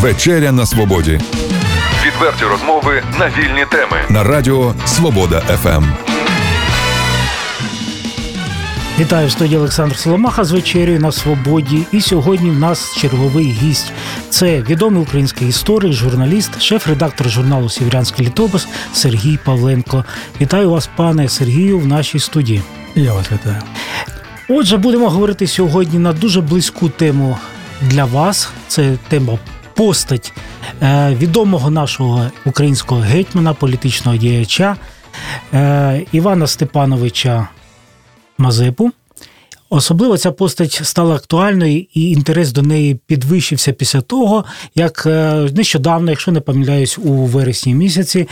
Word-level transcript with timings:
Вечеря 0.00 0.52
на 0.52 0.66
свободі 0.66 1.20
Відверті 2.06 2.44
розмови 2.44 3.02
на 3.18 3.26
вільні 3.28 3.64
теми. 3.70 3.96
на 4.08 4.24
радіо 4.24 4.74
Свобода. 4.86 5.40
ФМ. 5.40 5.84
Вітаю 8.98 9.28
в 9.28 9.30
студії 9.30 9.58
Олександр 9.58 9.96
Соломаха 9.96 10.44
з 10.44 10.50
вечерю 10.52 10.98
на 11.00 11.12
свободі. 11.12 11.86
І 11.92 12.00
сьогодні 12.00 12.50
в 12.50 12.58
нас 12.58 12.96
черговий 12.96 13.50
гість. 13.50 13.92
Це 14.30 14.62
відомий 14.62 15.02
український 15.02 15.48
історик, 15.48 15.92
журналіст, 15.92 16.62
шеф-редактор 16.62 17.28
журналу 17.28 17.68
Сєврянський 17.68 18.26
літопис 18.26 18.68
Сергій 18.92 19.38
Павленко. 19.44 20.04
Вітаю 20.40 20.70
вас, 20.70 20.90
пане 20.96 21.28
Сергію, 21.28 21.78
в 21.78 21.86
нашій 21.86 22.18
студії. 22.18 22.62
Я 22.94 23.12
вас 23.12 23.32
вітаю. 23.32 23.62
Отже, 24.48 24.76
будемо 24.76 25.10
говорити 25.10 25.46
сьогодні 25.46 25.98
на 25.98 26.12
дуже 26.12 26.40
близьку 26.40 26.88
тему 26.88 27.38
для 27.82 28.04
вас. 28.04 28.50
Це 28.68 28.96
тема 29.08 29.38
постать 29.78 30.32
е, 30.82 31.14
відомого 31.14 31.70
нашого 31.70 32.30
українського 32.46 33.00
гетьмана, 33.00 33.54
політичного 33.54 34.16
діяча 34.16 34.76
е, 35.54 36.04
Івана 36.12 36.46
Степановича 36.46 37.48
Мазепу. 38.38 38.90
Особливо 39.70 40.18
ця 40.18 40.32
постать 40.32 40.80
стала 40.84 41.14
актуальною, 41.14 41.86
і 41.94 42.10
інтерес 42.10 42.52
до 42.52 42.62
неї 42.62 43.00
підвищився 43.06 43.72
після 43.72 44.00
того, 44.00 44.44
як 44.74 45.06
е, 45.06 45.34
нещодавно, 45.54 46.10
якщо 46.10 46.32
не 46.32 46.40
помиляюсь, 46.40 46.98
у 46.98 47.12
вересні 47.12 47.74
місяці, 47.74 48.28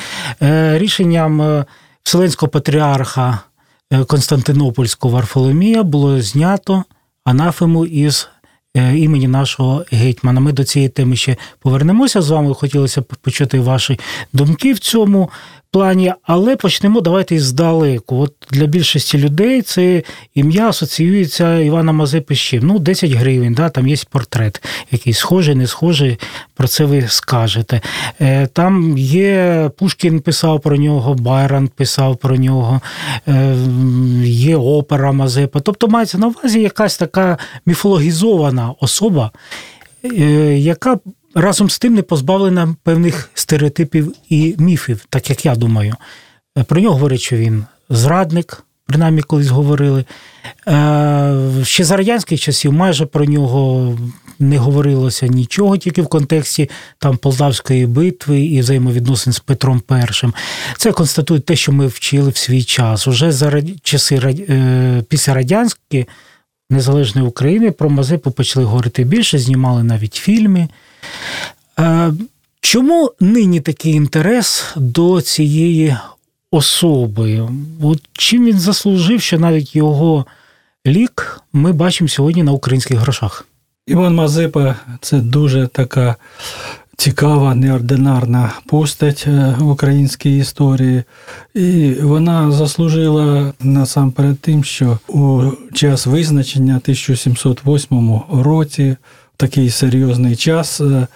рішенням 0.74 1.64
Вселенського 2.02 2.50
патріарха 2.50 3.38
Константинопольського 4.06 5.14
Варфоломія 5.14 5.82
було 5.82 6.20
знято 6.20 6.84
анафему 7.24 7.86
із 7.86 8.28
імені 8.80 9.28
нашого 9.28 9.84
гетьмана. 9.92 10.40
Ми 10.40 10.52
до 10.52 10.64
цієї 10.64 10.88
теми 10.88 11.16
ще 11.16 11.36
повернемося 11.60 12.22
з 12.22 12.30
вами. 12.30 12.54
Хотілося 12.54 13.00
б 13.00 13.04
почути 13.04 13.60
ваші 13.60 13.98
думки 14.32 14.72
в 14.72 14.78
цьому 14.78 15.30
плані, 15.70 16.12
але 16.22 16.56
почнемо 16.56 17.00
давайте 17.00 17.38
здалеку. 17.38 18.16
От 18.20 18.34
для 18.50 18.66
більшості 18.66 19.18
людей 19.18 19.62
це 19.62 20.02
ім'я 20.34 20.68
асоціюється 20.68 21.58
Івана 21.58 21.92
Мазепи 21.92 22.34
з 22.34 22.38
чим? 22.38 22.66
Ну, 22.66 22.78
10 22.78 23.10
гривень, 23.10 23.54
да, 23.54 23.68
там 23.68 23.88
є 23.88 23.96
портрет, 24.10 24.62
який 24.90 25.12
схожий, 25.12 25.54
не 25.54 25.66
схожий, 25.66 26.18
про 26.54 26.68
це 26.68 26.84
ви 26.84 27.04
скажете. 27.08 27.80
Е, 28.20 28.46
Там 28.46 28.98
є 28.98 29.70
Пушкін 29.78 30.20
писав 30.20 30.60
про 30.60 30.76
нього, 30.76 31.14
Байрон 31.14 31.68
писав 31.68 32.16
про 32.16 32.36
нього, 32.36 32.80
е, 33.28 33.56
є 34.24 34.56
опера 34.56 35.12
Мазепа. 35.12 35.60
Тобто 35.60 35.88
мається 35.88 36.18
на 36.18 36.26
увазі 36.26 36.60
якась 36.60 36.98
така 36.98 37.38
міфологізована 37.66 38.74
особа, 38.80 39.30
е, 40.04 40.58
яка 40.58 40.98
разом 41.36 41.70
з 41.70 41.78
тим 41.78 41.94
не 41.94 42.02
позбавлена 42.02 42.74
певних 42.82 43.30
стереотипів 43.34 44.14
і 44.28 44.54
міфів, 44.58 45.06
так 45.08 45.30
як 45.30 45.44
я 45.46 45.54
думаю. 45.54 45.94
Е, 46.58 46.64
Про 46.64 46.80
нього 46.80 46.94
говорять, 46.94 47.20
що 47.20 47.36
він 47.36 47.64
зрадник, 47.90 48.62
принаймні 48.86 49.22
колись 49.22 49.48
говорили. 49.48 50.04
Е, 50.68 51.36
Ще 51.62 51.84
за 51.84 51.96
радянських 51.96 52.40
часів 52.40 52.72
майже 52.72 53.06
про 53.06 53.24
нього 53.24 53.98
не 54.38 54.58
говорилося 54.58 55.26
нічого, 55.26 55.76
тільки 55.76 56.02
в 56.02 56.08
контексті 56.08 56.70
там 56.98 57.16
Полтавської 57.16 57.86
битви 57.86 58.40
і 58.40 58.60
взаємовідносин 58.60 59.32
з 59.32 59.38
Петром 59.38 59.82
І. 59.90 60.26
Це 60.76 60.92
констатує 60.92 61.40
те, 61.40 61.56
що 61.56 61.72
ми 61.72 61.86
вчили 61.86 62.30
в 62.30 62.36
свій 62.36 62.64
час. 62.64 63.08
Уже 63.08 63.32
за 63.32 63.62
часи 63.82 64.16
е, 64.48 65.02
після 65.08 65.34
радянської 65.34 66.06
незалежної 66.70 67.28
України 67.28 67.70
про 67.70 67.90
Мазепу 67.90 68.30
почали 68.30 68.66
говорити 68.66 69.04
більше, 69.04 69.38
знімали 69.38 69.82
навіть 69.82 70.14
фільми. 70.14 70.68
Е, 71.78 72.12
Чому 72.60 73.12
нині 73.20 73.60
такий 73.60 73.92
інтерес 73.92 74.64
до 74.76 75.20
цієї 75.20 75.96
особи? 76.50 77.48
От 77.82 78.00
чим 78.12 78.44
він 78.44 78.58
заслужив, 78.58 79.22
що 79.22 79.38
навіть 79.38 79.76
його 79.76 80.26
лік 80.86 81.42
ми 81.52 81.72
бачимо 81.72 82.08
сьогодні 82.08 82.42
на 82.42 82.52
українських 82.52 82.98
грошах? 82.98 83.46
Іван 83.86 84.14
Мазепа 84.14 84.74
це 85.00 85.20
дуже 85.20 85.66
така 85.66 86.16
цікава, 86.96 87.54
неординарна 87.54 88.52
постать 88.66 89.24
е, 89.26 89.56
в 89.58 89.70
українській 89.70 90.38
історії. 90.38 91.02
І 91.54 91.92
вона 92.02 92.52
заслужила 92.52 93.52
насамперед 93.60 94.38
тим, 94.38 94.64
що 94.64 94.98
у 95.08 95.42
час 95.74 96.06
визначення 96.06 96.76
1708 96.76 98.20
році, 98.32 98.96
такий 99.36 99.70
серйозний 99.70 100.36
час, 100.36 100.80
е, 100.80 101.06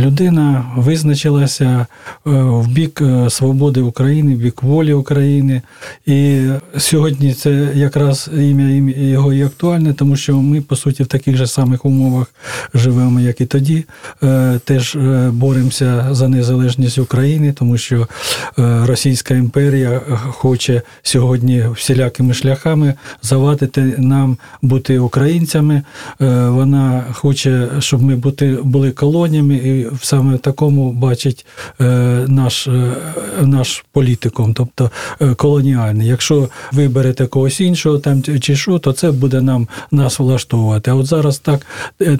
людина 0.00 0.64
визначилася 0.76 1.64
е, 1.64 1.86
в 2.32 2.68
бік 2.68 3.00
е, 3.00 3.30
свободи 3.30 3.80
України, 3.80 4.34
в 4.34 4.38
бік 4.38 4.62
волі 4.62 4.92
України. 4.92 5.62
І 6.06 6.42
сьогодні 6.78 7.34
це 7.34 7.68
якраз 7.74 8.30
ім'я 8.36 8.94
його 9.10 9.32
і 9.32 9.42
актуальне, 9.42 9.94
тому 9.94 10.16
що 10.16 10.36
ми, 10.36 10.60
по 10.60 10.76
суті, 10.76 11.02
в 11.02 11.06
таких 11.06 11.36
же 11.36 11.46
самих 11.46 11.84
умовах 11.84 12.26
живемо, 12.74 13.20
як 13.20 13.40
і 13.40 13.46
тоді. 13.46 13.84
Е, 14.22 14.60
Теж 14.64 14.96
боремося 15.30 16.08
за 16.10 16.28
незалежність 16.28 16.98
України, 16.98 17.52
тому 17.52 17.78
що 17.78 18.08
Російська 18.56 19.34
імперія 19.34 20.00
хоче 20.28 20.82
сьогодні 21.02 21.64
всілякими 21.74 22.34
шляхами 22.34 22.94
завадити 23.22 23.94
нам 23.98 24.36
бути 24.62 24.98
українцями. 24.98 25.82
Вона 26.18 27.04
хоче, 27.12 27.68
щоб 27.78 28.02
ми 28.02 28.16
бути, 28.16 28.58
були 28.62 28.90
колоніями, 28.90 29.54
і 29.54 29.85
саме 30.02 30.34
в 30.34 30.38
такому 30.38 30.92
бачить 30.92 31.46
е, 31.80 31.84
наш, 32.28 32.66
е, 32.66 32.92
наш 33.40 33.84
політикум, 33.92 34.54
тобто 34.54 34.90
е, 35.20 35.34
колоніальний. 35.34 36.08
Якщо 36.08 36.48
ви 36.72 36.88
берете 36.88 37.26
когось 37.26 37.60
іншого 37.60 37.98
там 37.98 38.22
чи 38.22 38.56
що, 38.56 38.78
то 38.78 38.92
це 38.92 39.10
буде 39.10 39.40
нам 39.40 39.68
нас 39.90 40.18
влаштовувати. 40.18 40.90
А 40.90 40.94
от 40.94 41.06
зараз 41.06 41.38
так, 41.38 41.66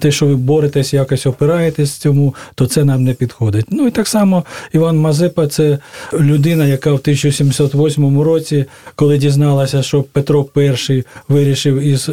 те, 0.00 0.12
що 0.12 0.26
ви 0.26 0.36
боретесь, 0.36 0.94
якось 0.94 1.26
опираєтесь 1.26 1.92
цьому, 1.92 2.34
то 2.54 2.66
це 2.66 2.84
нам 2.84 3.04
не 3.04 3.14
підходить. 3.14 3.66
Ну 3.70 3.86
і 3.86 3.90
так 3.90 4.08
само 4.08 4.44
Іван 4.72 4.98
Мазепа 4.98 5.46
це 5.46 5.78
людина, 6.12 6.66
яка 6.66 6.90
в 6.90 6.94
1708 6.94 8.20
році, 8.20 8.64
коли 8.94 9.18
дізналася, 9.18 9.82
що 9.82 10.02
Петро 10.02 10.46
І 10.56 11.04
вирішив 11.28 11.80
із 11.80 12.10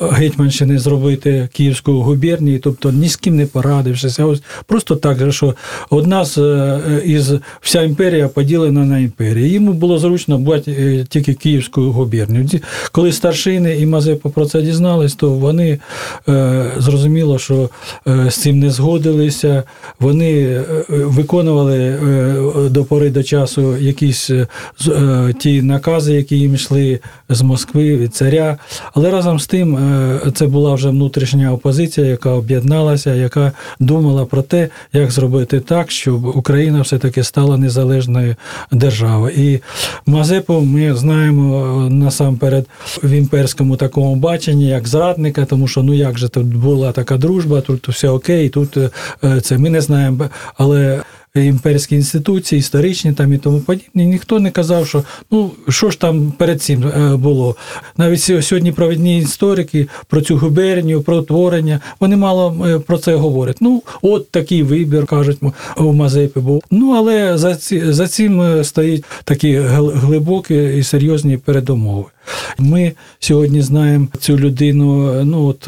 Гетьманщини 0.00 0.78
зробити 0.78 1.48
Київську 1.52 1.92
губернію, 1.92 2.60
тобто 2.60 2.92
ні 2.92 3.08
з 3.08 3.16
ким 3.16 3.36
не 3.36 3.46
порадившись, 3.46 4.18
а 4.18 4.24
ось 4.24 4.42
просто 4.66 4.89
так, 4.96 5.18
же, 5.18 5.32
що 5.32 5.54
одна 5.90 6.24
з 6.24 6.38
е, 6.38 7.02
із 7.04 7.32
вся 7.60 7.82
імперія 7.82 8.28
поділена 8.28 8.84
на 8.84 8.98
імперії. 8.98 9.48
Йому 9.52 9.72
було 9.72 9.98
зручно 9.98 10.38
брати 10.38 10.70
е, 10.70 11.06
тільки 11.08 11.34
Київську 11.34 11.82
губернію. 11.82 12.48
Коли 12.92 13.12
старшини 13.12 13.76
і 13.76 13.86
Мазепа 13.86 14.28
про 14.28 14.46
це 14.46 14.62
дізнались, 14.62 15.14
то 15.14 15.30
вони 15.30 15.78
е, 16.28 16.66
зрозуміло, 16.78 17.38
що 17.38 17.70
е, 18.06 18.30
з 18.30 18.36
цим 18.36 18.58
не 18.58 18.70
згодилися. 18.70 19.62
Вони 20.00 20.42
е, 20.42 20.64
виконували 20.88 21.78
е, 21.78 22.68
до 22.70 22.84
пори 22.84 23.10
до 23.10 23.22
часу 23.22 23.76
якісь 23.76 24.30
е, 24.30 24.46
е, 24.88 25.34
ті 25.40 25.62
накази, 25.62 26.14
які 26.14 26.38
їм 26.38 26.54
йшли 26.54 27.00
з 27.28 27.42
Москви 27.42 27.96
від 27.96 28.14
царя. 28.14 28.58
Але 28.94 29.10
разом 29.10 29.40
з 29.40 29.46
тим 29.46 29.76
е, 29.76 30.20
це 30.34 30.46
була 30.46 30.74
вже 30.74 30.88
внутрішня 30.88 31.52
опозиція, 31.52 32.06
яка 32.06 32.30
об'єдналася, 32.30 33.14
яка 33.14 33.52
думала 33.80 34.24
про 34.24 34.42
те, 34.42 34.68
як 34.92 35.10
зробити 35.10 35.60
так, 35.60 35.90
щоб 35.90 36.36
Україна 36.36 36.80
все-таки 36.80 37.24
стала 37.24 37.56
незалежною 37.56 38.36
державою. 38.72 39.34
І 39.36 39.60
Мазепу 40.06 40.60
ми 40.60 40.94
знаємо 40.94 41.86
е, 41.86 41.90
насамперед 41.90 42.66
в 43.02 43.10
імперському 43.10 43.76
такому 43.76 44.16
баченні, 44.16 44.68
як 44.68 44.88
зрадника, 44.88 45.44
тому 45.44 45.68
що 45.68 45.82
ну 45.82 45.94
як 45.94 46.18
же 46.18 46.28
тут 46.28 46.46
була 46.46 46.92
така 46.92 47.16
дружба, 47.16 47.60
тут 47.60 47.88
все 47.88 48.08
окей, 48.08 48.48
тут 48.48 48.76
е, 49.24 49.40
це 49.40 49.58
ми 49.58 49.70
не 49.70 49.80
знаємо, 49.80 50.28
але. 50.56 51.02
Імперські 51.34 51.94
інституції, 51.94 52.58
історичні 52.58 53.12
там 53.12 53.32
і 53.32 53.38
тому 53.38 53.60
подібне, 53.60 54.04
ніхто 54.04 54.38
не 54.40 54.50
казав, 54.50 54.86
що 54.86 55.04
ну 55.30 55.50
що 55.68 55.90
ж 55.90 56.00
там 56.00 56.32
перед 56.38 56.62
цим 56.62 56.84
е, 56.84 57.16
було. 57.16 57.56
Навіть 57.96 58.20
сьо- 58.20 58.42
сьогодні 58.42 58.72
провідні 58.72 59.18
історики 59.18 59.88
про 60.08 60.20
цю 60.20 60.36
губернію, 60.36 61.02
про 61.02 61.22
творення, 61.22 61.80
вони 62.00 62.16
мало 62.16 62.66
е, 62.66 62.78
про 62.78 62.98
це 62.98 63.14
говорять. 63.14 63.56
Ну, 63.60 63.82
от 64.02 64.30
такий 64.30 64.62
вибір, 64.62 65.06
кажуть, 65.06 65.38
у 65.76 65.92
Мазепи 65.92 66.40
був. 66.40 66.62
Ну, 66.70 66.90
але 66.96 67.38
за, 67.38 67.54
ці, 67.56 67.92
за 67.92 68.08
цим 68.08 68.40
е, 68.42 68.64
стоїть 68.64 69.04
такі 69.24 69.58
гл- 69.58 69.92
глибокі 69.98 70.64
і 70.78 70.82
серйозні 70.82 71.36
передумови. 71.36 72.04
Ми 72.58 72.92
сьогодні 73.18 73.62
знаємо 73.62 74.08
цю 74.20 74.36
людину 74.38 75.14
ну, 75.24 75.46
от, 75.46 75.66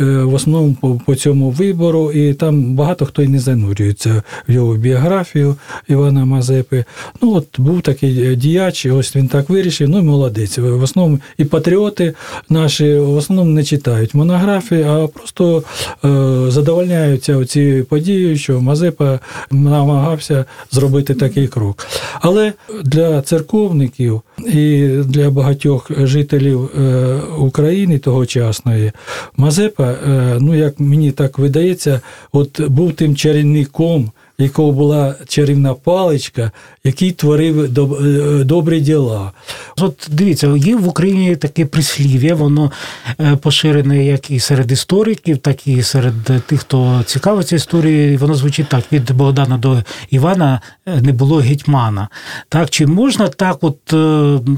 в 0.00 0.34
основному 0.34 0.76
по, 0.80 1.00
по 1.06 1.14
цьому 1.14 1.50
вибору, 1.50 2.12
і 2.12 2.34
там 2.34 2.74
багато 2.74 3.06
хто 3.06 3.22
і 3.22 3.28
не 3.28 3.38
занурюється 3.38 4.22
в 4.48 4.52
його 4.52 4.74
біографію 4.74 5.56
Івана 5.88 6.24
Мазепи. 6.24 6.84
Ну, 7.22 7.34
от 7.34 7.60
був 7.60 7.82
такий 7.82 8.36
діяч, 8.36 8.86
ось 8.86 9.16
він 9.16 9.28
так 9.28 9.48
вирішив, 9.48 9.88
ну 9.88 10.02
молодець. 10.02 10.58
В 10.58 10.82
основному 10.82 11.20
і 11.38 11.44
патріоти 11.44 12.14
наші 12.48 12.94
в 12.94 13.16
основному 13.16 13.50
не 13.50 13.64
читають 13.64 14.14
монографії, 14.14 14.82
а 14.82 15.06
просто 15.06 15.62
е, 16.04 16.50
задовольняються 16.50 17.44
ці 17.44 17.84
події, 17.88 18.36
що 18.38 18.60
Мазепа 18.60 19.20
намагався 19.50 20.44
зробити 20.70 21.14
такий 21.14 21.48
крок. 21.48 21.86
Але 22.20 22.52
для 22.84 23.22
церковників 23.22 24.22
і 24.38 24.88
для 25.04 25.30
багатьох 25.30 25.90
жителів 26.06 26.64
е, 26.64 27.14
України 27.38 27.98
тогочасної 27.98 28.92
Мазепа, 29.36 29.90
е, 29.90 30.36
ну 30.40 30.54
як 30.54 30.80
мені 30.80 31.12
так 31.12 31.38
видається, 31.38 32.00
от 32.32 32.60
був 32.60 32.92
тим 32.92 33.16
чарівником 33.16 34.10
якого 34.38 34.72
була 34.72 35.14
чарівна 35.28 35.74
паличка, 35.74 36.50
який 36.84 37.12
творив 37.12 37.60
е, 37.60 38.44
добрі 38.44 38.80
діла. 38.80 39.32
От 39.80 40.08
дивіться, 40.10 40.56
є 40.56 40.76
в 40.76 40.88
Україні 40.88 41.36
таке 41.36 41.66
прислів'я, 41.66 42.34
воно 42.34 42.72
е, 43.20 43.36
поширене 43.36 44.04
як 44.04 44.30
і 44.30 44.40
серед 44.40 44.72
істориків, 44.72 45.38
так 45.38 45.66
і 45.66 45.82
серед 45.82 46.14
тих, 46.46 46.60
хто 46.60 47.02
цікавиться 47.06 47.56
історією. 47.56 48.18
Воно 48.18 48.34
звучить 48.34 48.68
так: 48.68 48.84
від 48.92 49.12
Богдана 49.12 49.58
до 49.58 49.82
Івана 50.10 50.60
е, 50.86 51.00
не 51.02 51.12
було 51.12 51.36
гетьмана. 51.36 52.08
Так, 52.48 52.70
Чи 52.70 52.86
можна 52.86 53.28
так 53.28 53.58
от 53.60 53.92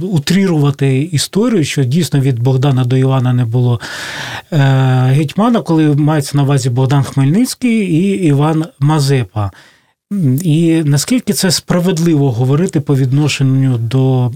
утрірувати 0.03 0.99
історію, 1.03 1.65
що 1.65 1.85
дійсно 1.85 2.21
від 2.21 2.39
Богдана 2.39 2.85
до 2.85 2.97
Івана 2.97 3.33
не 3.33 3.45
було 3.45 3.81
гетьмана, 5.07 5.61
коли 5.61 5.95
мається 5.95 6.37
на 6.37 6.43
увазі 6.43 6.71
Богдан 6.71 7.03
Хмельницький 7.03 7.81
і 7.81 8.27
Іван 8.27 8.65
Мазепа? 8.79 9.51
І 10.43 10.83
наскільки 10.85 11.33
це 11.33 11.51
справедливо 11.51 12.33
говорити 12.33 12.81
по 12.81 12.97
відношенню 12.97 13.79
до 13.79 14.33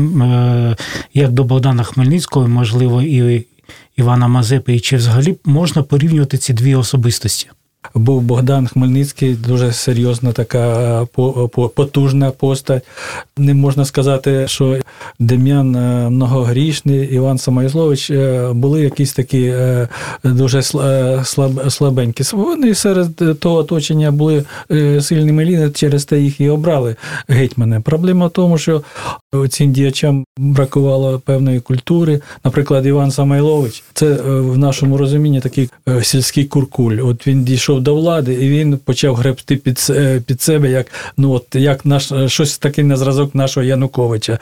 е, 0.00 0.76
як 1.14 1.32
до 1.32 1.44
Богдана 1.44 1.82
Хмельницького, 1.82 2.48
можливо, 2.48 3.02
і 3.02 3.46
Івана 3.96 4.28
Мазепи, 4.28 4.74
і 4.74 4.80
чи 4.80 4.96
взагалі 4.96 5.36
можна 5.44 5.82
порівнювати 5.82 6.38
ці 6.38 6.52
дві 6.52 6.74
особистості? 6.74 7.48
Був 7.94 8.22
Богдан 8.22 8.66
Хмельницький, 8.66 9.34
дуже 9.34 9.72
серйозна 9.72 10.32
така 10.32 11.06
потужна 11.74 12.30
постать. 12.30 12.82
Не 13.36 13.54
можна 13.54 13.84
сказати, 13.84 14.48
що 14.48 14.76
Дем'ян 15.18 15.76
е, 15.76 16.10
многогрішний, 16.10 17.14
Іван 17.14 17.38
Самойлович 17.38 18.10
е, 18.10 18.50
були 18.52 18.82
якісь 18.82 19.12
такі 19.12 19.42
е, 19.42 19.88
дуже 20.24 20.62
слабенькі. 21.68 22.24
Вони 22.32 22.74
серед 22.74 23.38
того 23.40 23.56
оточення 23.56 24.10
були 24.10 24.44
сильними 25.00 25.44
ліни, 25.44 25.70
через 25.70 26.04
те 26.04 26.20
їх 26.20 26.40
і 26.40 26.48
обрали 26.48 26.96
гетьмани. 27.28 27.80
Проблема 27.80 28.26
в 28.26 28.30
тому, 28.30 28.58
що 28.58 28.82
цим 29.48 29.72
діячам 29.72 30.24
бракувало 30.38 31.18
певної 31.18 31.60
культури. 31.60 32.20
Наприклад, 32.44 32.86
Іван 32.86 33.10
Самойлович, 33.10 33.82
це 33.94 34.12
в 34.22 34.58
нашому 34.58 34.96
розумінні 34.96 35.40
такий 35.40 35.70
сільський 36.02 36.44
куркуль. 36.44 36.98
От 37.02 37.26
він 37.26 37.44
дійшов 37.44 37.77
дійшов 37.78 37.82
до 37.82 37.94
влади, 37.94 38.34
і 38.34 38.48
він 38.48 38.78
почав 38.78 39.14
гребти 39.14 39.56
під 39.56 39.86
е, 39.90 40.20
під 40.26 40.40
себе, 40.40 40.70
як 40.70 40.86
ну 41.16 41.32
от 41.32 41.54
як 41.54 41.84
наш 41.84 42.12
щось 42.26 42.58
таке 42.58 42.84
на 42.84 42.96
зразок 42.96 43.34
нашого 43.34 43.64
Януковича. 43.64 44.38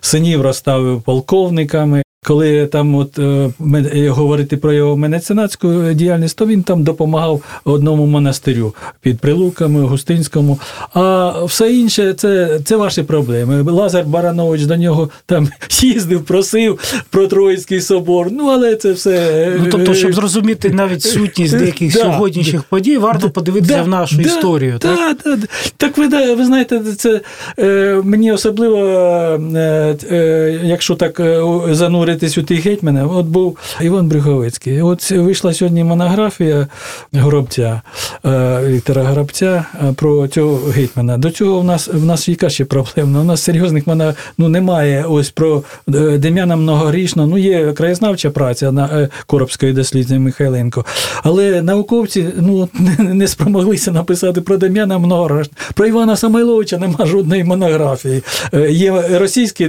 Синів 0.00 0.42
розставив 0.42 1.02
полковниками. 1.02 2.02
Коли 2.22 2.66
там 2.66 2.94
от 2.94 3.18
е, 3.18 3.50
е, 3.94 4.08
говорити 4.08 4.56
про 4.56 4.72
його 4.72 4.96
менеценатську 4.96 5.68
діяльність, 5.94 6.38
то 6.38 6.46
він 6.46 6.62
там 6.62 6.84
допомагав 6.84 7.42
одному 7.64 8.06
монастирю 8.06 8.74
під 9.00 9.18
Прилуками, 9.18 9.82
Густинському. 9.82 10.58
А 10.94 11.32
все 11.44 11.72
інше 11.72 12.14
це 12.14 12.60
це 12.64 12.76
ваші 12.76 13.02
проблеми. 13.02 13.62
Лазар 13.62 14.04
Баранович 14.04 14.62
до 14.62 14.76
нього 14.76 15.10
там 15.26 15.48
їздив, 15.80 16.24
просив 16.24 16.78
про 17.10 17.26
Троїцький 17.26 17.80
собор. 17.80 18.28
Ну 18.32 18.48
але 18.48 18.76
це 18.76 18.92
все. 18.92 19.52
Ну 19.60 19.66
тобто, 19.70 19.94
щоб 19.94 20.14
зрозуміти 20.14 20.70
навіть 20.70 21.02
сутність 21.02 21.56
деяких 21.58 21.92
да, 21.92 22.00
сьогоднішніх 22.00 22.62
подій, 22.62 22.96
варто 22.96 23.30
подивитися 23.30 23.76
да, 23.76 23.82
в 23.82 23.88
нашу 23.88 24.16
да, 24.16 24.22
історію. 24.22 24.78
Да, 24.80 25.14
так, 25.14 25.38
так 25.76 25.98
ви 25.98 26.34
ви 26.34 26.44
знаєте, 26.44 26.80
це 26.98 27.20
е, 27.58 28.00
мені 28.04 28.32
особливо, 28.32 28.78
е, 28.78 29.96
е, 30.10 30.60
якщо 30.64 30.94
так 30.94 31.20
е, 31.20 31.42
занурити 31.70 32.07
дивитись 32.08 32.38
у 32.38 32.42
тих 32.42 32.66
гетьмана, 32.66 33.06
от 33.06 33.26
був 33.26 33.58
Іван 33.80 34.08
Брюховицький. 34.08 34.82
От 34.82 35.10
вийшла 35.10 35.54
сьогодні 35.54 35.84
монографія 35.84 36.66
Горобця, 37.12 37.82
е, 38.24 38.60
Віктора 38.66 39.02
Горобця 39.02 39.64
е, 39.74 39.92
про 39.92 40.28
цього 40.28 40.60
гетьмана. 40.70 41.18
До 41.18 41.30
цього 41.30 41.60
в 41.60 41.64
нас 41.64 41.88
в 41.88 42.04
нас 42.04 42.28
яка 42.28 42.50
ще 42.50 42.64
проблема. 42.64 43.20
У 43.20 43.24
нас 43.24 43.42
серйозних 43.42 43.86
мона, 43.86 44.14
ну, 44.38 44.48
немає 44.48 45.04
ось 45.08 45.30
про 45.30 45.62
е, 45.94 46.18
Дем'яна 46.18 46.56
Многорічно. 46.56 47.26
Ну, 47.26 47.38
є 47.38 47.72
краєзнавча 47.72 48.30
праця 48.30 48.72
на 48.72 49.08
Коробської 49.26 49.72
дослідниці 49.72 50.18
Михайленко. 50.18 50.84
Але 51.22 51.62
науковці 51.62 52.26
ну, 52.40 52.68
не 52.98 53.28
спромоглися 53.28 53.92
написати 53.92 54.40
про 54.40 54.56
Дем'яна 54.56 54.98
Многорічно. 54.98 55.52
Про 55.74 55.86
Івана 55.86 56.16
Самойловича 56.16 56.78
нема 56.78 57.06
жодної 57.06 57.44
монографії. 57.44 58.22
Є 58.68 59.18
російський 59.18 59.68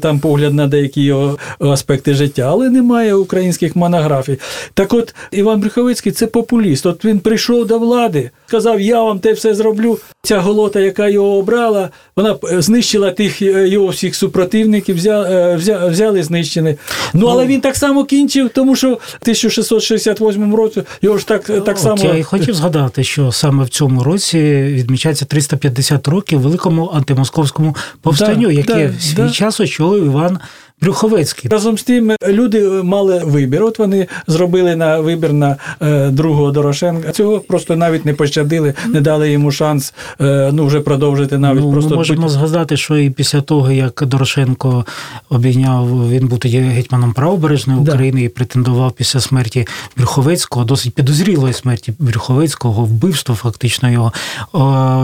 там 0.00 0.18
погляд 0.18 0.54
на 0.54 0.66
деякі 0.66 1.02
його 1.02 1.38
аспекти 1.70 2.14
життя, 2.14 2.42
але 2.50 2.70
немає 2.70 3.14
українських 3.14 3.76
монографій. 3.76 4.38
Так 4.74 4.92
от 4.92 5.14
Іван 5.30 5.60
Брюховицький 5.60 6.12
це 6.12 6.26
популіст. 6.26 6.86
От 6.86 7.04
він 7.04 7.20
прийшов 7.20 7.66
до 7.66 7.78
влади, 7.78 8.30
сказав, 8.46 8.80
я 8.80 9.02
вам 9.02 9.18
те 9.18 9.32
все 9.32 9.54
зроблю. 9.54 9.98
Ця 10.22 10.40
голота, 10.40 10.80
яка 10.80 11.08
його 11.08 11.38
обрала, 11.38 11.90
вона 12.16 12.36
знищила 12.58 13.10
тих 13.10 13.42
е, 13.42 13.68
його 13.68 13.86
всіх 13.86 14.14
супротивників, 14.14 14.96
взяли, 14.96 15.56
взяли, 15.56 15.90
взяли 15.90 16.22
знищені. 16.22 16.76
Ну, 17.14 17.26
але 17.26 17.42
ну, 17.42 17.48
він 17.48 17.60
так 17.60 17.76
само 17.76 18.04
кінчив, 18.04 18.48
тому 18.48 18.76
що 18.76 18.88
в 18.88 19.18
1668 19.22 20.54
році 20.54 20.82
його 21.02 21.18
ж 21.18 21.26
так 21.26 21.64
так 21.64 21.78
само. 21.78 22.04
Я 22.04 22.14
і 22.14 22.22
хотів 22.22 22.54
згадати, 22.54 23.04
що 23.04 23.32
саме 23.32 23.64
в 23.64 23.68
цьому 23.68 24.02
році 24.02 24.38
відмічається 24.62 25.24
350 25.24 26.08
років 26.08 26.40
великому 26.40 26.90
антимосковському 26.94 27.76
повстанню, 28.02 28.46
да, 28.46 28.52
яке 28.52 28.88
да, 28.88 28.94
в 28.98 29.02
свій 29.02 29.16
да. 29.16 29.30
час 29.30 29.60
очолив 29.60 30.04
Іван 30.04 30.38
Брюховецький. 30.82 31.50
Разом 31.50 31.78
з 31.78 31.82
тим 31.82 32.12
люди 32.28 32.60
мали 32.82 33.22
вибір. 33.24 33.62
От 33.62 33.78
вони 33.78 34.06
зробили 34.26 34.76
на 34.76 35.00
вибір 35.00 35.32
на 35.32 35.56
е, 35.82 36.10
другого 36.10 36.50
Дорошенка. 36.50 37.12
Цього 37.12 37.40
просто 37.40 37.76
навіть 37.76 38.04
не 38.04 38.14
пощадили, 38.14 38.74
не 38.88 39.00
дали 39.00 39.30
йому 39.30 39.50
шанс 39.50 39.94
е, 40.20 40.50
ну 40.52 40.66
вже 40.66 40.80
продовжити 40.80 41.38
навіть 41.38 41.62
ну, 41.62 41.72
просто. 41.72 41.90
Ми 41.90 41.96
можемо 41.96 42.22
будь... 42.22 42.30
згадати, 42.30 42.76
що 42.76 42.96
і 42.96 43.10
після 43.10 43.40
того, 43.40 43.72
як 43.72 44.02
Дорошенко 44.06 44.84
обійняв, 45.30 46.10
він 46.10 46.28
був 46.28 46.38
тоді 46.38 46.58
гетьманом 46.58 47.12
правобережної 47.12 47.80
України 47.80 48.20
да. 48.20 48.24
і 48.24 48.28
претендував 48.28 48.92
після 48.92 49.20
смерті 49.20 49.66
Брюховецького, 49.96 50.64
досить 50.64 50.94
підозрілої 50.94 51.54
смерті 51.54 51.92
Брюховецького, 51.98 52.84
вбивство 52.84 53.34
фактично 53.34 53.90
його 53.90 54.12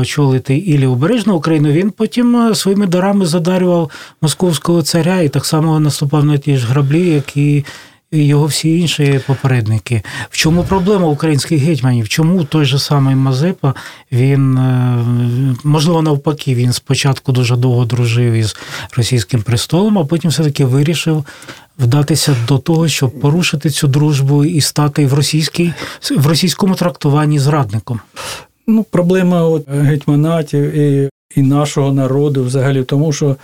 очолити 0.01 0.57
і 0.57 0.79
лівобережну 0.79 1.35
Україну. 1.35 1.71
Він 1.71 1.91
потім 1.91 2.37
е, 2.37 2.55
своїми 2.55 2.87
дарами 2.87 3.27
задарював 3.27 3.91
московського 4.23 4.83
царя 4.83 5.21
і 5.21 5.29
так 5.29 5.45
само 5.45 5.62
само 5.63 5.81
наступав 5.81 6.25
на 6.25 6.39
ті 6.39 6.57
ж 6.57 6.67
граблі, 6.67 7.11
як 7.11 7.37
і 7.37 7.65
його 8.13 8.47
всі 8.47 8.79
інші 8.79 9.21
попередники. 9.27 10.03
В 10.31 10.37
чому 10.37 10.65
проблема 10.65 11.07
українських 11.07 11.63
гетьманів? 11.63 12.09
Чому 12.09 12.45
той 12.45 12.65
же 12.65 12.79
самий 12.79 13.15
Мазепа, 13.15 13.75
він, 14.13 14.59
е, 14.59 15.05
можливо, 15.65 16.03
навпаки, 16.03 16.55
він 16.55 16.73
спочатку 16.73 17.33
дуже 17.33 17.57
довго 17.57 17.85
дружив 17.85 18.33
із 18.33 18.57
російським 18.97 19.43
престолом, 19.43 19.99
а 19.99 20.05
потім 20.05 20.31
все-таки 20.31 20.65
вирішив 20.65 21.25
вдатися 21.79 22.37
до 22.49 22.59
того, 22.59 22.89
щоб 22.89 23.21
порушити 23.21 23.71
цю 23.71 23.89
дружбу 23.89 24.45
і 24.45 24.61
стати 24.61 25.07
в 25.07 25.15
російській, 25.15 25.73
в 26.17 26.27
російському 26.27 26.75
трактуванні 26.75 27.39
зрадником. 27.39 28.01
Ну, 28.67 28.87
проблема 28.91 29.43
от 29.43 29.69
гетьманатів 29.69 30.75
і 30.77 31.11
і 31.37 31.43
нашого 31.43 31.93
народу, 31.93 32.45
взагалі, 32.45 32.83
тому 32.83 33.13
що 33.13 33.37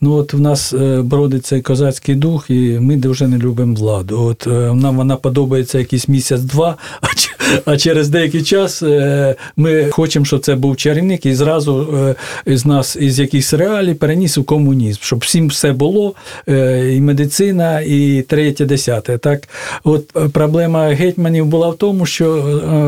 ну 0.00 0.12
от 0.12 0.32
в 0.32 0.40
нас 0.40 0.72
е, 0.72 1.02
бродить 1.02 1.46
цей 1.46 1.62
козацький 1.62 2.14
дух, 2.14 2.50
і 2.50 2.78
ми 2.80 2.96
дуже 2.96 3.28
не 3.28 3.38
любимо 3.38 3.74
владу. 3.74 4.20
От 4.20 4.46
е, 4.46 4.74
нам 4.74 4.96
вона 4.96 5.16
подобається 5.16 5.78
якийсь 5.78 6.08
місяць-два, 6.08 6.76
А 7.00 7.06
через 7.78 8.08
деякий 8.08 8.42
час 8.42 8.82
е, 8.82 9.34
ми 9.56 9.84
хочемо, 9.90 10.24
щоб 10.24 10.40
це 10.40 10.54
був 10.54 10.76
чарівник, 10.76 11.26
і 11.26 11.34
зразу 11.34 11.88
е, 12.48 12.56
з 12.56 12.66
нас 12.66 12.96
із 13.00 13.18
якихось 13.18 13.52
реалій 13.52 13.94
переніс 13.94 14.38
у 14.38 14.44
комунізм, 14.44 14.98
щоб 15.02 15.18
всім 15.18 15.48
все 15.48 15.72
було, 15.72 16.14
е, 16.48 16.94
і 16.94 17.00
медицина, 17.00 17.80
і 17.80 18.24
третє, 18.28 18.64
десяте. 18.64 19.18
Так, 19.18 19.48
от 19.84 20.32
проблема 20.32 20.86
гетьманів 20.86 21.46
була 21.46 21.68
в 21.68 21.76
тому, 21.76 22.06
що 22.06 22.26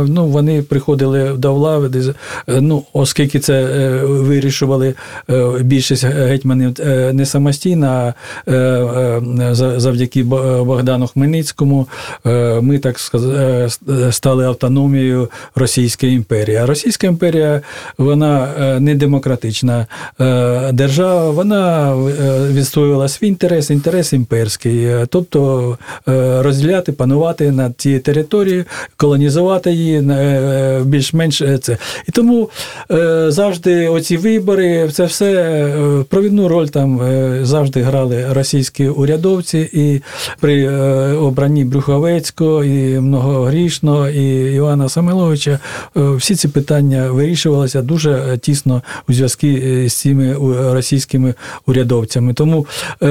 ну, 0.08 0.26
вони 0.26 0.62
приходили 0.62 1.32
до 1.36 1.54
влади, 1.54 2.14
ну, 2.48 2.84
оскільки 2.92 3.38
це 3.38 3.64
вирішували 4.04 4.94
більшість 5.60 6.04
гетьманів 6.04 6.74
не 7.12 7.26
самостійно, 7.26 7.86
а 7.86 8.14
за- 9.54 9.80
завдяки 9.80 10.22
Богдану 10.22 11.06
Хмельницькому, 11.06 11.86
ми 12.60 12.78
так 12.78 12.98
стали 14.10 14.47
автономією 14.48 15.28
Російської 15.54 16.14
імперії. 16.14 16.56
А 16.56 16.66
Російська 16.66 17.06
імперія 17.06 17.62
вона 17.98 18.48
е, 18.60 18.80
не 18.80 18.94
демократична 18.94 19.86
е, 20.20 20.72
держава, 20.72 21.30
вона 21.30 21.92
е, 21.92 22.52
відстоювала 22.52 23.08
свій 23.08 23.28
інтерес, 23.28 23.70
інтерес 23.70 24.12
імперський, 24.12 24.88
тобто 25.08 25.78
розділяти, 26.40 26.92
панувати 26.92 27.50
над 27.50 27.72
цією 27.76 28.00
територією, 28.00 28.64
колонізувати 28.96 29.72
її 29.72 30.00
більш-менш 30.84 31.42
це. 31.62 31.76
І 32.08 32.12
тому 32.12 32.50
завжди 33.28 33.88
оці 33.88 34.16
вибори, 34.16 34.88
це 34.92 35.04
все 35.04 35.72
провідну 36.08 36.48
роль 36.48 36.66
там 36.66 37.00
завжди 37.42 37.82
грали 37.82 38.26
російські 38.32 38.88
урядовці, 38.88 39.70
і 39.72 40.00
при 40.40 40.68
обранні 41.16 41.64
Брюховецького, 41.64 42.64
і 42.64 43.00
Многогрішного, 43.00 44.08
і 44.08 44.37
Івана 44.38 44.88
Самиловича 44.88 45.50
е, 45.96 46.10
всі 46.10 46.34
ці 46.34 46.48
питання 46.48 47.10
вирішувалися 47.10 47.82
дуже 47.82 48.10
е, 48.10 48.38
тісно 48.38 48.82
у 49.08 49.12
зв'язку 49.12 49.46
з 49.86 49.92
цими 49.92 50.36
російськими 50.72 51.34
урядовцями. 51.66 52.34
Тому, 52.34 52.66
е, 53.02 53.06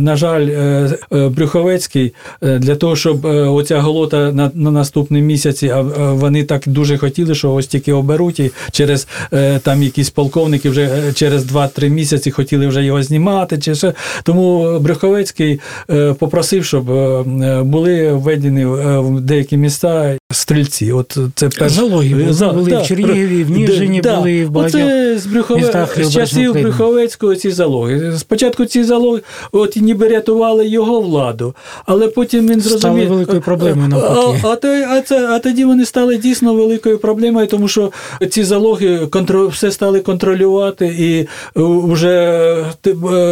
на 0.00 0.16
жаль, 0.16 0.46
е, 0.46 0.90
е, 1.12 1.28
Брюховецький 1.28 2.14
е, 2.42 2.58
для 2.58 2.76
того, 2.76 2.96
щоб 2.96 3.26
е, 3.26 3.28
оця 3.28 3.80
голота 3.80 4.32
на, 4.32 4.50
на 4.54 4.70
наступний 4.70 5.22
місяці, 5.22 5.68
а 5.68 5.80
вони 6.12 6.44
так 6.44 6.62
дуже 6.66 6.98
хотіли, 6.98 7.34
що 7.34 7.52
ось 7.52 7.66
тільки 7.66 7.92
оберуть, 7.92 8.40
і 8.40 8.50
через 8.72 9.08
е, 9.32 9.58
там 9.58 9.82
якісь 9.82 10.10
полковники 10.10 10.70
вже 10.70 10.82
е, 10.82 11.12
через 11.12 11.52
2-3 11.52 11.88
місяці 11.88 12.30
хотіли 12.30 12.66
вже 12.66 12.84
його 12.84 13.02
знімати. 13.02 13.58
Чи 13.58 13.74
ще. 13.74 13.92
Тому 14.22 14.78
Брюховецький 14.80 15.60
е, 15.90 16.12
попросив, 16.12 16.64
щоб 16.64 16.90
е, 16.90 16.94
е, 16.94 17.62
були 17.62 18.12
введені 18.12 18.62
е, 18.62 18.98
в 18.98 19.20
деякі 19.20 19.56
міста 19.56 20.16
стрільці. 20.32 20.92
От 20.92 21.18
це 21.34 21.48
перше. 21.48 21.74
Залоги 21.74 22.08
були, 22.14 22.32
За- 22.32 22.52
були 22.52 22.76
в 22.76 22.86
Чернігові, 22.86 23.44
в 23.44 23.50
Ніжині 23.50 24.00
Да, 24.00 24.16
були, 24.16 24.44
в 24.46 24.50
багатьох 24.50 24.80
Оце 24.82 25.18
з, 25.18 25.26
Брюхове... 25.26 25.60
містах 25.60 26.04
з 26.04 26.12
часів. 26.14 26.52
Брюховецького 26.52 27.34
ці 27.34 27.50
залоги. 27.50 28.12
Спочатку 28.18 28.64
ці 28.64 28.84
залоги 28.84 29.20
от 29.52 29.76
ніби 29.76 30.08
рятували 30.08 30.68
його 30.68 31.00
владу, 31.00 31.54
але 31.86 32.08
потім 32.08 32.48
він 32.48 32.60
Стали 32.60 32.78
зрозумів. 32.78 33.08
великою 33.08 33.40
проблемою 33.40 33.88
навпаки. 33.88 34.38
А, 34.42 34.48
а, 34.48 35.14
а, 35.14 35.34
а 35.34 35.38
тоді 35.38 35.64
вони 35.64 35.84
стали 35.84 36.16
дійсно 36.16 36.54
великою 36.54 36.98
проблемою, 36.98 37.46
тому 37.46 37.68
що 37.68 37.92
ці 38.30 38.44
залоги 38.44 39.06
контро... 39.06 39.48
все 39.48 39.70
стали 39.70 40.00
контролювати, 40.00 40.86
і 40.98 41.26
вже 41.54 42.64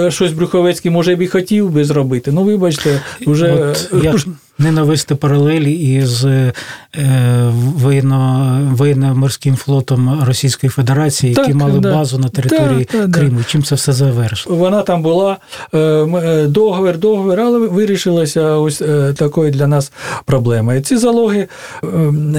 щось 0.09 0.33
Брюховецький 0.33 0.91
може 0.91 1.17
б 1.17 1.23
і 1.23 1.27
хотів 1.27 1.71
би 1.71 1.85
зробити. 1.85 2.33
Ну, 2.33 2.43
вибачте, 2.43 3.03
вже 3.27 3.53
От 3.53 4.05
як 4.05 4.17
не 4.61 4.73
навести 4.73 5.15
паралелі 5.15 5.73
із 5.73 6.25
е, 6.25 6.53
воєнно, 7.55 8.61
воєнно-морським 8.77 9.57
флотом 9.57 10.23
Російської 10.27 10.71
Федерації, 10.71 11.33
які 11.33 11.47
Так, 11.47 11.55
мали 11.55 11.81
да. 11.81 11.95
базу 11.95 12.19
на 12.19 12.29
території 12.29 12.89
Да, 12.93 12.99
да, 12.99 13.07
да. 13.07 13.19
Криму. 13.19 13.41
Чим 13.47 13.63
це 13.63 13.75
все 13.75 13.93
завершило? 13.93 14.57
Вона 14.57 14.83
там 14.83 15.03
була 15.03 15.37
е, 15.75 15.79
е, 15.79 16.47
договір, 16.47 16.99
договір, 16.99 17.41
але 17.41 17.59
вирішилася 17.59 18.57
ось 18.57 18.83
такою 19.17 19.51
для 19.51 19.67
нас 19.67 19.93
проблемою. 20.25 20.81
Ці 20.81 20.97
залоги 20.97 21.49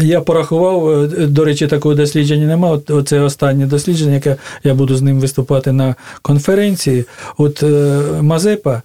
я 0.01 0.21
порахував. 0.21 1.07
До 1.07 1.45
речі, 1.45 1.67
такого 1.67 1.95
дослідження 1.95 2.47
немає. 2.47 2.79
От 2.87 3.07
це 3.07 3.19
останнє 3.19 3.65
дослідження, 3.65 4.13
яке 4.13 4.35
я 4.63 4.73
буду 4.73 4.95
з 4.95 5.01
ним 5.01 5.19
виступати 5.19 5.71
на 5.71 5.95
конференції. 6.21 7.05
От 7.37 7.63
Мазепа 8.21 8.81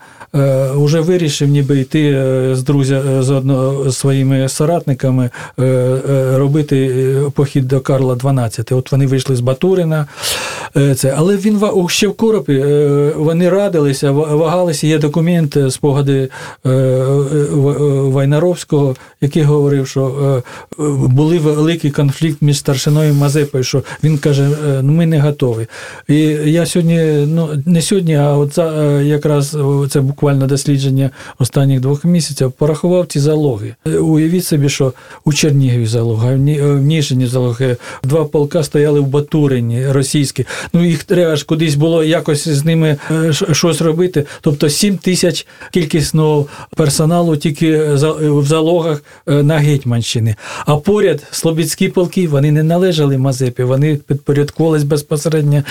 вже 0.74 1.00
вирішив 1.00 1.48
ніби 1.48 1.80
йти 1.80 2.02
е, 2.10 2.54
з 2.54 2.62
друзя 2.62 3.22
з 3.22 3.30
одного 3.30 3.90
своїми 3.92 4.48
соратниками 4.48 5.30
е, 5.58 5.62
е, 5.64 6.38
робити 6.38 6.76
е, 6.86 7.30
похід 7.34 7.68
до 7.68 7.80
Карла 7.80 8.14
XII. 8.14 8.74
От 8.76 8.92
вони 8.92 9.06
вийшли 9.06 9.36
з 9.36 9.40
Батурина. 9.40 10.06
е, 10.76 10.94
Це, 10.94 11.14
але 11.16 11.36
він 11.36 11.60
ще 11.88 12.08
в 12.08 12.14
коропі 12.14 12.52
е, 12.52 13.12
вони 13.16 13.48
радилися, 13.48 14.10
вагалися. 14.10 14.86
Є 14.86 14.98
документ, 14.98 15.56
е, 15.56 15.70
спогади 15.70 16.28
е, 16.66 16.70
е, 16.70 16.72
е, 16.72 17.72
Вайнаровського, 18.10 18.96
який 19.20 19.42
говорив, 19.42 19.88
що 19.88 20.02
е, 20.78 20.82
е, 20.82 20.88
були 21.08 21.38
великий 21.38 21.90
конфлікт 21.90 22.42
між 22.42 22.58
старшиною 22.58 23.10
і 23.10 23.12
Мазепою, 23.12 23.64
що 23.64 23.82
він 24.04 24.18
каже, 24.18 24.42
е, 24.68 24.80
ну 24.82 24.92
ми 24.92 25.06
не 25.06 25.20
готові. 25.20 25.66
І 26.08 26.16
я 26.44 26.66
сьогодні, 26.66 26.98
ну 27.26 27.48
не 27.66 27.82
сьогодні, 27.82 28.14
а 28.14 28.32
от 28.36 28.58
е, 28.58 29.02
якраз 29.04 29.56
це 29.90 30.00
буквально 30.00 30.15
дослідження 30.22 31.10
останніх 31.38 31.80
двох 31.80 32.04
місяців, 32.04 32.52
порахував 32.52 33.06
ці 33.06 33.20
залоги. 33.20 33.74
Е, 33.86 33.90
Уявіть 33.98 34.44
собі, 34.44 34.68
що 34.68 34.92
у 35.24 35.32
Чернігові 35.32 35.86
залога, 35.86 36.26
в 36.26 36.30
е, 36.32 36.80
Ніжині 36.80 37.26
залоги, 37.26 37.76
два 38.04 38.24
полка 38.24 38.62
стояли 38.62 39.00
в 39.00 39.06
Батурині 39.06 39.88
російські. 39.88 40.46
Ну 40.72 40.84
їх 40.84 41.04
треба 41.04 41.36
ж 41.36 41.46
кудись 41.46 41.74
було 41.74 42.04
якось 42.04 42.48
з 42.48 42.64
ними 42.64 42.96
е, 43.10 43.32
щось 43.52 43.80
робити. 43.80 44.24
Тобто 44.40 44.68
7 44.68 44.98
тисяч 44.98 45.46
кількісного 45.70 46.46
персоналу 46.76 47.36
тільки 47.36 47.78
в 48.18 48.44
залогах 48.46 49.02
на 49.26 49.58
Гетьманщини. 49.58 50.36
А 50.66 50.76
поряд 50.76 51.22
Слобідські 51.30 51.88
полки 51.88 52.28
вони 52.28 52.52
не 52.52 52.62
належали 52.62 53.18
Мазепі, 53.18 53.62
вони 53.62 53.96
підпорядковувались 53.96 54.84
безпосередньо 54.84 55.62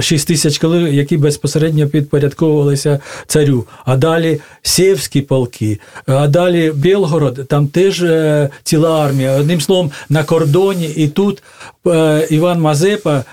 6 0.00 0.28
тисяч 0.28 0.60
які 0.92 1.16
безпосередньо 1.16 1.88
підпорядковувалися 1.88 3.00
царю. 3.26 3.64
А 3.86 3.96
далі 3.96 4.40
Сєвські 4.62 5.20
полки, 5.20 5.80
а 6.06 6.28
далі 6.28 6.72
Білгород, 6.74 7.48
там 7.48 7.68
теж 7.68 8.02
е, 8.02 8.50
ціла 8.62 9.06
армія. 9.06 9.32
Одним 9.32 9.60
словом, 9.60 9.90
на 10.08 10.24
кордоні 10.24 10.86
і 10.86 11.08
тут 11.08 11.42
е, 11.86 12.26
Іван 12.30 12.60
Мазепа, 12.60 13.24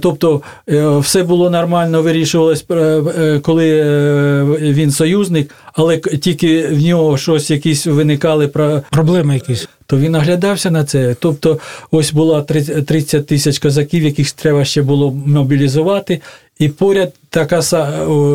тобто 0.00 0.42
е, 0.68 0.98
все 0.98 1.22
було 1.22 1.50
нормально, 1.50 2.02
вирішувалось, 2.02 2.64
е, 2.70 2.74
е, 2.74 3.38
коли 3.42 3.70
е, 3.70 4.44
він 4.60 4.90
союзник, 4.90 5.50
але 5.74 5.98
тільки 5.98 6.66
в 6.66 6.82
нього 6.82 7.16
щось 7.16 7.50
якісь 7.50 7.86
виникали 7.86 8.48
про 8.48 8.82
Проблеми 8.90 9.34
якісь. 9.34 9.68
то 9.86 9.96
він 9.96 10.14
оглядався 10.14 10.70
на 10.70 10.84
це. 10.84 11.16
Тобто, 11.20 11.58
ось 11.90 12.12
була 12.12 12.42
30 12.42 12.86
30 12.86 13.26
тисяч 13.26 13.58
козаків, 13.58 14.02
яких 14.02 14.30
треба 14.32 14.64
ще 14.64 14.82
було 14.82 15.10
мобілізувати. 15.26 16.20
І 16.58 16.68
поряд 16.68 17.12
така 17.30 17.58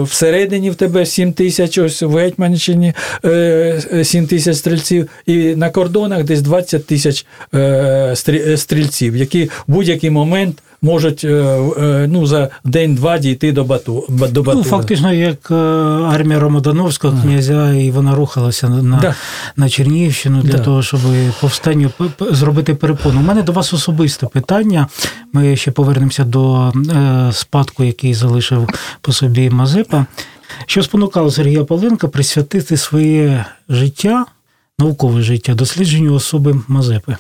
всередині 0.04 0.70
в 0.70 0.76
тебе 0.76 1.06
7 1.06 1.34
тисяч, 1.34 1.78
ось 1.78 2.02
в 2.02 2.16
Гетьманщині 2.16 2.94
е, 3.26 3.82
7 4.04 4.28
тисяч 4.28 4.58
стрільців, 4.58 5.10
і 5.26 5.36
на 5.56 5.70
кордонах 5.70 6.24
десь 6.24 6.42
20 6.42 6.86
тисяч 6.86 7.26
е, 7.54 7.58
стрі- 8.14 8.50
е, 8.52 8.58
стрільців, 8.58 9.16
які 9.18 9.44
в 9.46 9.64
будь-який 9.68 10.10
момент 10.10 10.58
можуть 10.82 11.24
е, 11.24 11.28
е, 11.28 12.08
ну, 12.10 12.28
за 12.28 12.50
день-два 12.64 13.18
дійти 13.18 13.52
до 13.52 13.64
Бату. 13.64 14.04
ба- 14.10 14.28
до 14.28 14.44
Ну, 14.54 14.64
фактично, 14.64 15.14
як 15.14 15.52
е, 15.52 15.54
армія 16.14 16.40
Ромодановського 16.40 17.22
князя, 17.22 17.74
і 17.74 17.92
вона 17.92 18.16
рухалася 18.16 18.70
на, 18.70 18.98
Да. 18.98 19.16
на 19.56 19.70
Чернігівщину 19.70 20.42
для 20.42 20.52
Да. 20.58 20.60
того, 20.64 20.84
щоб 20.84 21.00
повстанню 21.42 21.90
зробити 22.32 22.76
перепону. 22.76 23.20
У 23.20 23.24
мене 23.24 23.44
до 23.44 23.52
вас 23.52 23.74
особисте 23.74 24.26
питання. 24.28 24.88
Ми 25.34 25.56
ще 25.56 25.72
повернемося 25.72 26.24
до 26.24 26.72
спадку, 27.32 27.84
який 27.84 28.14
залишив 28.14 28.70
по 29.02 29.12
собі 29.14 29.50
Мазепа. 29.50 30.06
Що 30.66 30.84
спонукало 30.84 31.32
Сергія 31.32 31.64
Павленка 31.64 32.08
присвятити 32.08 32.78
своє 32.78 33.46
життя, 33.70 34.26
наукове 34.80 35.22
життя, 35.22 35.54
дослідженню 35.54 36.14
особи 36.14 36.56
Мазепи? 36.68 37.18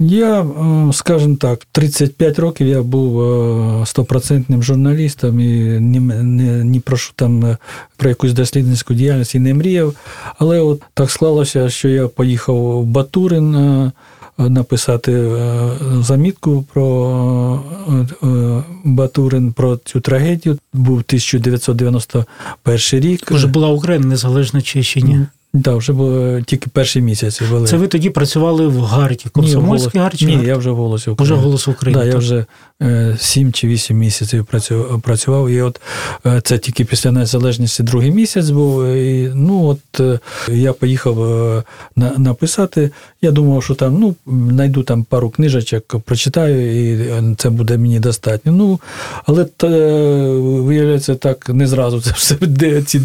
Я, 0.00 0.40
е, 0.40 0.92
скажімо 0.92 1.36
так, 1.36 1.66
35 1.72 2.38
років 2.38 2.66
я 2.66 2.82
був 2.82 3.22
е, 3.22 3.86
стопроцентним 3.86 4.62
журналістом 4.62 5.40
і 5.40 5.80
ні, 5.80 6.00
ні, 6.00 6.42
ні 6.64 6.80
про 6.80 6.96
що 6.96 7.12
там 7.16 7.44
е, 7.44 7.56
про 7.96 8.08
якусь 8.08 8.32
дослідницьку 8.32 8.94
діяльність 8.94 9.34
і 9.34 9.38
не 9.38 9.54
мріяв. 9.54 9.94
Але 10.38 10.60
от 10.60 10.82
так 10.94 11.10
склалося, 11.10 11.70
що 11.70 11.88
я 11.88 12.08
поїхав 12.08 12.56
в 12.56 12.84
Батурин 12.84 13.92
написати 14.38 15.30
замітку 16.00 16.64
про 16.72 17.60
Батурин, 18.84 19.52
про 19.52 19.76
цю 19.76 20.00
трагедію. 20.00 20.58
Був 20.72 20.94
1991 20.94 22.78
рік. 22.92 23.30
Вже 23.30 23.46
була 23.46 23.68
Україна 23.68 24.06
незалежна 24.06 24.62
чи 24.62 24.82
Да, 25.54 25.74
вже 25.76 25.92
було 25.92 26.40
тільки 26.40 26.70
перші 26.70 27.00
місяці 27.00 27.44
були. 27.50 27.66
Це 27.66 27.76
ви 27.76 27.88
тоді 27.88 28.10
працювали 28.10 28.66
в 28.66 28.80
Гарті, 28.80 29.28
Комсомольській 29.32 29.98
«Голос- 29.98 30.02
Гарті? 30.02 30.26
Ні, 30.26 30.40
я 30.46 30.56
вже 30.56 30.70
в 30.70 30.76
голосі 30.76 31.10
України. 31.10 31.36
голос 31.42 31.68
України. 31.68 32.02
Да, 32.02 32.08
я 32.08 32.16
вже 32.16 32.44
е, 32.82 33.16
7 33.20 33.52
чи 33.52 33.68
8 33.68 33.98
місяців 33.98 34.46
працював. 35.02 35.48
І 35.48 35.60
от 35.60 35.80
е, 36.26 36.40
це 36.44 36.58
тільки 36.58 36.84
після 36.84 37.12
незалежності 37.12 37.82
другий 37.82 38.10
місяць 38.10 38.50
був. 38.50 38.86
І, 38.86 39.32
ну 39.34 39.66
от 39.66 40.00
е, 40.00 40.18
я 40.48 40.72
поїхав 40.72 41.22
е, 41.22 41.62
на, 41.96 42.12
написати. 42.18 42.90
Я 43.22 43.30
думав, 43.30 43.64
що 43.64 43.74
там 43.74 43.98
ну, 43.98 44.14
знайду 44.26 44.82
там 44.82 45.04
пару 45.04 45.30
книжечок, 45.30 46.00
прочитаю, 46.04 46.84
і 46.84 47.02
е, 47.02 47.34
це 47.38 47.50
буде 47.50 47.78
мені 47.78 48.00
достатньо. 48.00 48.52
Ну, 48.52 48.80
але 49.26 49.44
та, 49.44 49.66
е, 49.66 50.38
виявляється, 50.38 51.14
так 51.14 51.48
не 51.48 51.66
зразу 51.66 52.00
це 52.00 52.10
все 52.16 52.36
ці 52.82 53.00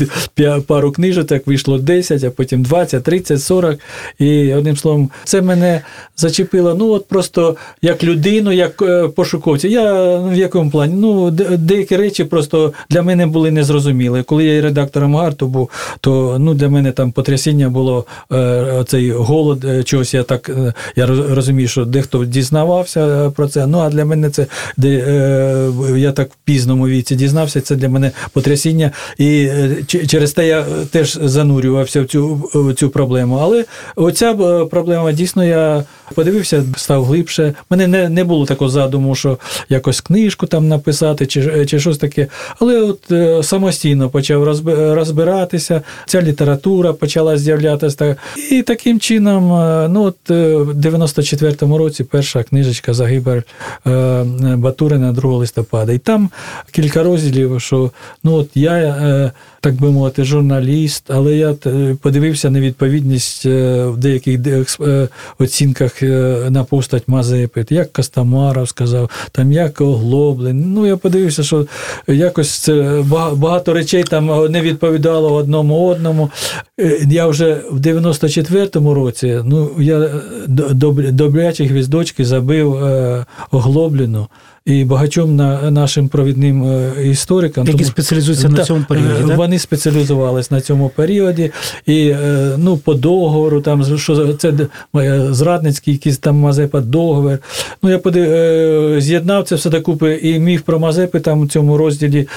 пару 0.67 0.91
книжок, 0.91 1.27
так 1.27 1.47
вийшло 1.47 1.77
10, 1.77 2.23
а 2.23 2.29
потім 2.39 2.63
20, 2.63 3.03
30, 3.03 3.41
40. 3.41 3.79
І 4.19 4.53
одним 4.53 4.77
словом, 4.77 5.09
це 5.23 5.41
мене 5.41 5.81
зачепило. 6.17 6.75
Ну, 6.75 6.89
от 6.89 7.07
просто 7.07 7.55
як 7.81 8.03
людину, 8.03 8.51
як 8.51 8.81
е, 8.81 9.07
пошуковця. 9.07 9.67
Я 9.67 10.15
в 10.15 10.35
якому 10.35 10.71
плані? 10.71 10.93
Ну, 10.97 11.31
деякі 11.31 11.97
речі 11.97 12.23
просто 12.23 12.73
для 12.89 13.01
мене 13.01 13.27
були 13.27 13.51
незрозумілі. 13.51 14.23
Коли 14.23 14.43
я 14.45 14.57
і 14.57 14.61
редактором 14.61 15.15
гарту 15.15 15.47
був, 15.47 15.69
то 16.01 16.37
ну, 16.39 16.53
для 16.53 16.69
мене 16.69 16.91
там 16.91 17.11
потрясіння 17.11 17.69
було 17.69 18.05
е, 18.31 18.83
цей 18.87 19.11
голод, 19.11 19.65
е, 19.65 19.83
чогось 19.83 20.13
я 20.13 20.23
так 20.23 20.51
я 20.95 21.05
розумію, 21.05 21.67
що 21.67 21.85
дехто 21.85 22.25
дізнавався 22.25 23.31
про 23.35 23.47
це. 23.47 23.67
Ну 23.67 23.79
а 23.79 23.89
для 23.89 24.05
мене 24.05 24.29
це 24.29 24.45
де 24.77 24.89
я 25.97 26.11
так 26.11 26.29
в 26.29 26.35
пізному 26.45 26.87
віці 26.87 27.15
дізнався. 27.15 27.61
Це 27.61 27.75
для 27.75 27.89
мене 27.89 28.11
потрясіння. 28.33 28.91
І 29.17 29.49
через 29.87 30.31
те 30.31 30.47
я 30.47 30.65
теж 30.91 31.19
занурювався 31.21 32.01
в 32.01 32.05
цю, 32.05 32.28
цю 32.77 32.89
проблему. 32.89 33.39
Але 33.41 33.65
оця 33.95 34.31
е, 34.31 34.65
проблема 34.65 35.11
дійсно 35.11 35.45
я 35.45 35.83
подивився, 36.15 36.63
став 36.77 37.05
глибше. 37.05 37.53
Мене 37.69 37.87
не, 37.87 38.09
не 38.09 38.23
було 38.23 38.45
такого 38.45 38.69
задуму, 38.69 39.15
що 39.15 39.37
якось 39.69 40.01
книжку 40.01 40.45
там 40.47 40.67
написати 40.67 41.25
чи, 41.25 41.65
чи 41.65 41.79
щось 41.79 41.97
таке. 41.97 42.27
Але 42.59 42.81
от 42.81 43.11
е, 43.11 43.43
самостійно 43.43 44.09
почав 44.09 44.43
розбиратися. 44.93 45.81
Ця 46.05 46.21
література 46.21 46.93
почала 46.93 47.37
з'являтися. 47.37 48.15
І 48.51 48.61
таким 48.61 48.99
чином, 48.99 49.53
е, 49.53 49.87
ну 49.89 50.03
от 50.03 50.31
е, 50.31 50.55
в 50.55 50.73
94-му 50.73 51.77
році 51.77 52.03
перша 52.03 52.43
книжечка 52.43 52.93
Загибель 52.93 53.41
е, 53.87 54.23
Батурина 54.57 55.11
2 55.11 55.33
листопада. 55.37 55.91
І 55.91 55.97
там 55.97 56.29
кілька 56.71 57.03
розділів, 57.03 57.61
що 57.61 57.91
ну 58.23 58.33
от 58.33 58.49
я, 58.55 58.71
е, 58.73 59.31
так 59.61 59.75
би 59.75 59.91
мовити, 59.91 60.23
журналіст, 60.23 61.03
але 61.07 61.35
я 61.35 61.55
е, 61.65 61.95
подивився 62.01 62.49
на 62.49 62.59
відповідність 62.59 63.45
е, 63.45 63.85
в 63.85 63.97
деяких 63.97 64.39
е, 64.81 65.07
оцінках 65.39 66.01
на 66.49 66.65
постать 66.69 67.07
Мазепи, 67.07 67.65
як 67.69 67.93
Костомаров 67.93 68.69
сказав, 68.69 69.09
там 69.31 69.51
як 69.51 69.81
Оглоблен. 69.81 70.73
Ну, 70.73 70.85
я 70.85 70.97
подивився, 70.97 71.43
що 71.43 71.67
якось 72.07 72.49
це 72.49 73.03
багато 73.33 73.73
речей 73.73 74.03
там 74.03 74.51
не 74.51 74.61
відповідало 74.61 75.33
одному 75.33 75.85
одному. 75.85 76.29
Я 77.07 77.27
вже 77.27 77.61
в 77.71 77.79
94-му 77.79 78.93
році, 78.93 79.39
ну, 79.45 79.71
я 79.79 80.09
добрячі 81.11 81.65
гвіздочки 81.65 82.25
забив 82.25 82.77
Оглоблену. 83.51 84.27
І 84.69 84.83
багатьом 84.83 85.35
на, 85.35 85.71
нашим 85.71 86.07
провідним 86.07 86.63
е, 86.63 87.07
історикам. 87.09 87.65
Які 87.67 87.77
тому- 87.77 87.89
спеціалізуються 87.89 88.49
на 88.49 88.63
цьому 88.63 88.85
періоді, 88.89 89.23
е, 89.23 89.27
так? 89.27 89.37
Вони 89.37 89.59
спеціалізувались 89.59 90.51
на 90.51 90.61
цьому 90.61 90.89
періоді. 90.89 91.51
І 91.85 92.07
е, 92.07 92.51
ну, 92.57 92.77
по 92.77 92.93
договору, 92.93 93.61
там, 93.61 93.97
що 93.97 94.33
це 94.33 94.53
зрадницький 95.29 95.93
якийсь 95.93 96.17
там 96.17 96.35
Мазепа 96.35 96.81
договір. 96.81 97.39
Ну, 97.83 97.89
я 97.89 97.99
подив, 97.99 99.01
з'єднав 99.01 99.43
це 99.43 99.55
все 99.55 99.69
докупи, 99.69 100.15
і 100.15 100.39
міф 100.39 100.61
про 100.61 100.79
Мазепи 100.79 101.19
там 101.19 101.39
у 101.39 101.47
цьому 101.47 101.77
розділі, 101.77 102.27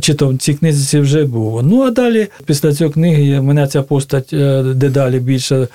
чи 0.00 0.14
то 0.14 0.28
в 0.28 0.38
цій 0.38 0.54
книзі 0.54 0.98
вже 0.98 1.24
був. 1.24 1.62
Ну, 1.62 1.82
а 1.82 1.90
далі, 1.90 2.26
після 2.46 2.74
цієї 2.74 2.92
книги, 2.92 3.40
мене 3.40 3.66
ця 3.66 3.82
постать 3.82 4.34
дедалі 4.74 5.18
більше. 5.18 5.68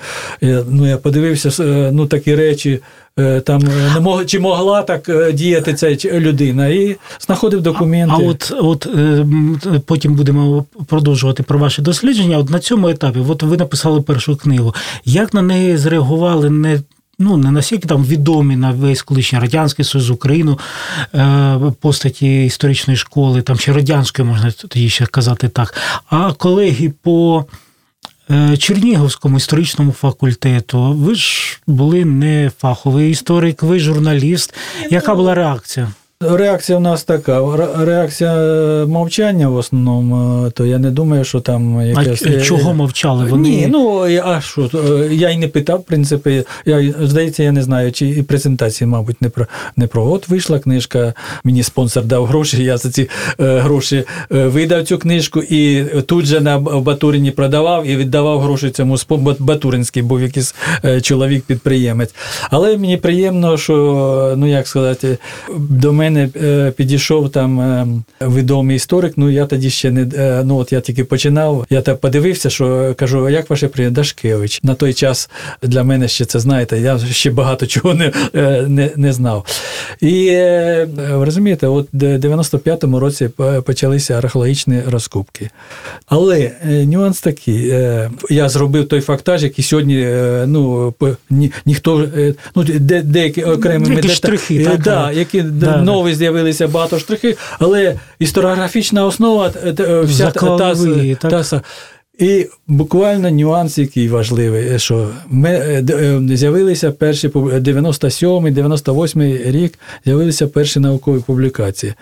Ну, 0.70 0.88
я 0.88 0.96
подивився, 0.96 1.64
ну, 1.92 2.06
такі 2.06 2.34
речі. 2.34 2.80
Е, 3.18 3.40
Там 3.40 3.62
е, 3.62 3.94
не 3.94 4.00
мог, 4.00 4.26
чи 4.26 4.38
могла 4.40 4.82
так 4.82 5.08
е, 5.08 5.32
діяти 5.32 5.74
ця 5.74 5.90
людина, 6.20 6.68
і 6.68 6.96
знаходив 7.20 7.60
документи. 7.62 8.14
А 8.18 8.18
от, 8.18 8.52
от 8.60 8.86
е, 8.86 8.98
м, 8.98 9.60
т- 9.62 9.78
потім 9.86 10.14
будемо 10.14 10.64
продовжувати 10.86 11.42
про 11.42 11.58
ваші 11.58 11.82
дослідження. 11.82 12.38
От 12.38 12.50
на 12.50 12.58
цьому 12.58 12.88
етапі, 12.88 13.18
от 13.28 13.42
ви 13.42 13.56
написали 13.56 14.00
першу 14.00 14.36
книгу. 14.36 14.74
Як 15.04 15.34
на 15.34 15.42
неї 15.42 15.76
зреагували 15.76 16.50
не 16.50 16.80
ну 17.18 17.36
не 17.36 17.50
настільки 17.50 17.88
там 17.88 18.04
відомі 18.04 18.56
на 18.56 18.70
весь 18.70 19.02
колишній 19.02 19.38
радянський 19.38 19.84
союз 19.84 20.10
Україну 20.10 20.58
постаті 21.80 22.44
історичної 22.44 22.96
школи, 22.96 23.42
там 23.42 23.58
чи 23.58 23.72
радянської 23.72 24.28
можна 24.28 24.50
тоді 24.50 24.88
ще 24.88 25.06
казати 25.06 25.48
так, 25.48 25.74
а 26.10 26.32
колеги 26.32 26.92
по. 27.02 27.44
Е, 28.30 28.56
Чернігівському 28.56 29.36
історичному 29.36 29.92
факультету. 29.92 30.92
Ви 30.92 31.14
ж 31.14 31.60
були 31.66 32.04
не 32.04 32.50
фаховий 32.58 33.10
історик, 33.10 33.62
ви 33.62 33.78
журналіст. 33.78 34.54
Яка 34.90 35.14
була 35.14 35.34
реакція? 35.34 35.88
Реакція 36.20 36.78
у 36.78 36.80
нас 36.80 37.04
така. 37.04 37.42
Реакція 37.80 38.34
е, 38.34 38.86
мовчання 38.86 39.48
в 39.48 39.56
основному, 39.56 40.46
е, 40.46 40.50
то 40.50 40.66
я 40.66 40.78
не 40.78 40.90
думаю, 40.90 41.24
що 41.24 41.40
там 41.40 41.82
якесь. 41.82 42.20
ч- 42.22 42.40
чого 42.42 42.74
мовчали? 42.74 43.24
Вони 43.24 43.48
Ні, 43.48 43.68
ну 43.72 44.00
а 44.24 44.40
що? 44.40 44.70
е, 44.74 45.08
Я 45.14 45.30
й 45.30 45.36
не 45.38 45.48
питав, 45.48 45.78
в 45.78 45.82
принципі. 45.84 46.44
Я, 46.66 46.94
здається, 47.02 47.42
я 47.42 47.52
не 47.52 47.62
знаю, 47.62 47.92
чи 47.92 48.08
і 48.08 48.22
презентації, 48.22 48.88
мабуть, 48.88 49.22
не 49.22 49.28
про 49.28 49.46
не 49.76 49.86
про. 49.86 50.06
От 50.12 50.28
вийшла 50.28 50.58
книжка, 50.58 51.14
мені 51.44 51.62
спонсор 51.62 52.04
дав 52.04 52.26
гроші, 52.26 52.64
я 52.64 52.76
за 52.76 52.90
ці 52.90 53.08
е, 53.40 53.58
гроші 53.58 54.04
е, 54.32 54.46
видав 54.46 54.84
цю 54.84 54.98
книжку 54.98 55.42
і 55.42 55.84
тут 56.06 56.26
же 56.26 56.40
на 56.40 56.58
Батурині 56.58 57.30
продавав 57.30 57.86
і 57.86 57.96
віддавав 57.96 58.40
гроші 58.40 58.70
цьому 58.70 58.96
Батуринський, 59.38 60.02
був 60.02 60.22
якийсь 60.22 60.54
е, 60.84 61.00
чоловік-підприємець. 61.00 62.14
Але 62.50 62.76
мені 62.78 62.96
приємно, 62.96 63.56
що, 63.56 64.34
ну 64.36 64.46
як 64.46 64.68
сказати, 64.68 65.18
до 65.58 65.92
мене 65.92 66.03
е, 66.12 66.72
підійшов 66.76 67.30
там 67.30 67.60
е, 67.60 67.86
відомий 68.20 68.76
історик. 68.76 69.14
Ну 69.16 69.30
я 69.30 69.46
тоді 69.46 69.70
ще 69.70 69.90
не 69.90 70.02
е, 70.16 70.42
ну 70.44 70.56
от 70.56 70.72
я 70.72 70.80
тільки 70.80 71.04
починав. 71.04 71.66
Я 71.70 71.80
так 71.80 72.00
подивився, 72.00 72.50
що 72.50 72.94
кажу, 72.98 73.28
як 73.28 73.50
ваше 73.50 73.68
прізвище? 73.68 73.94
Дашкевич? 73.94 74.62
На 74.62 74.74
той 74.74 74.94
час 74.94 75.30
для 75.62 75.84
мене 75.84 76.08
ще 76.08 76.24
це 76.24 76.40
знаєте, 76.40 76.80
я 76.80 76.98
ще 76.98 77.30
багато 77.30 77.66
чого 77.66 77.94
не, 77.94 78.12
не, 78.68 78.90
не 78.96 79.12
знав. 79.12 79.46
І 80.00 80.38
розумієте, 81.10 81.66
от 81.66 81.88
в 81.92 81.96
95-му 81.96 83.00
році 83.00 83.30
почалися 83.64 84.18
археологічні 84.18 84.82
розкупки. 84.86 85.50
Але 86.06 86.50
нюанс 86.62 87.20
такий: 87.20 87.74
я 88.30 88.48
зробив 88.48 88.88
той 88.88 89.00
фактаж, 89.00 89.42
який 89.42 89.64
сьогодні 89.64 90.08
ну, 90.46 90.94
ні, 91.30 91.52
ніхто 91.66 92.08
ну, 92.56 92.64
де, 92.64 93.02
деякі 93.02 93.42
окремими 93.42 93.94
Які 93.94 94.08
штрихи, 94.08 94.64
так, 94.64 94.82
да, 94.82 95.12
які 95.12 95.42
да, 95.42 95.82
нові 95.94 96.14
з'явилися 96.14 96.68
багато 96.68 96.98
штрихи, 96.98 97.36
але 97.58 97.96
історіографічна 98.18 99.06
основа 99.06 99.52
е, 99.64 99.74
е, 99.80 100.00
вся 100.00 100.30
та, 100.30 100.40
та, 100.40 100.74
та, 101.20 101.30
так. 101.30 101.46
та, 101.46 101.62
і 102.18 102.46
буквально 102.66 103.30
нюанс, 103.30 103.78
який 103.78 104.08
важливий, 104.08 104.78
що 104.78 105.08
ми 105.28 105.48
е, 105.50 105.84
е, 105.90 106.36
з'явилися 106.36 106.92
перші 106.92 107.28
пуб- 107.28 107.60
97 107.60 108.52
98 108.54 109.22
рік, 109.22 109.78
з'явилися 110.04 110.46
перші 110.46 110.80
наукові 110.80 111.20
публікації 111.20 111.94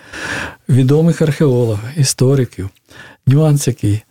відомих 0.69 1.21
археологів, 1.21 1.79
істориків. 1.97 2.69
Нюанс 3.27 3.67
який. 3.67 4.01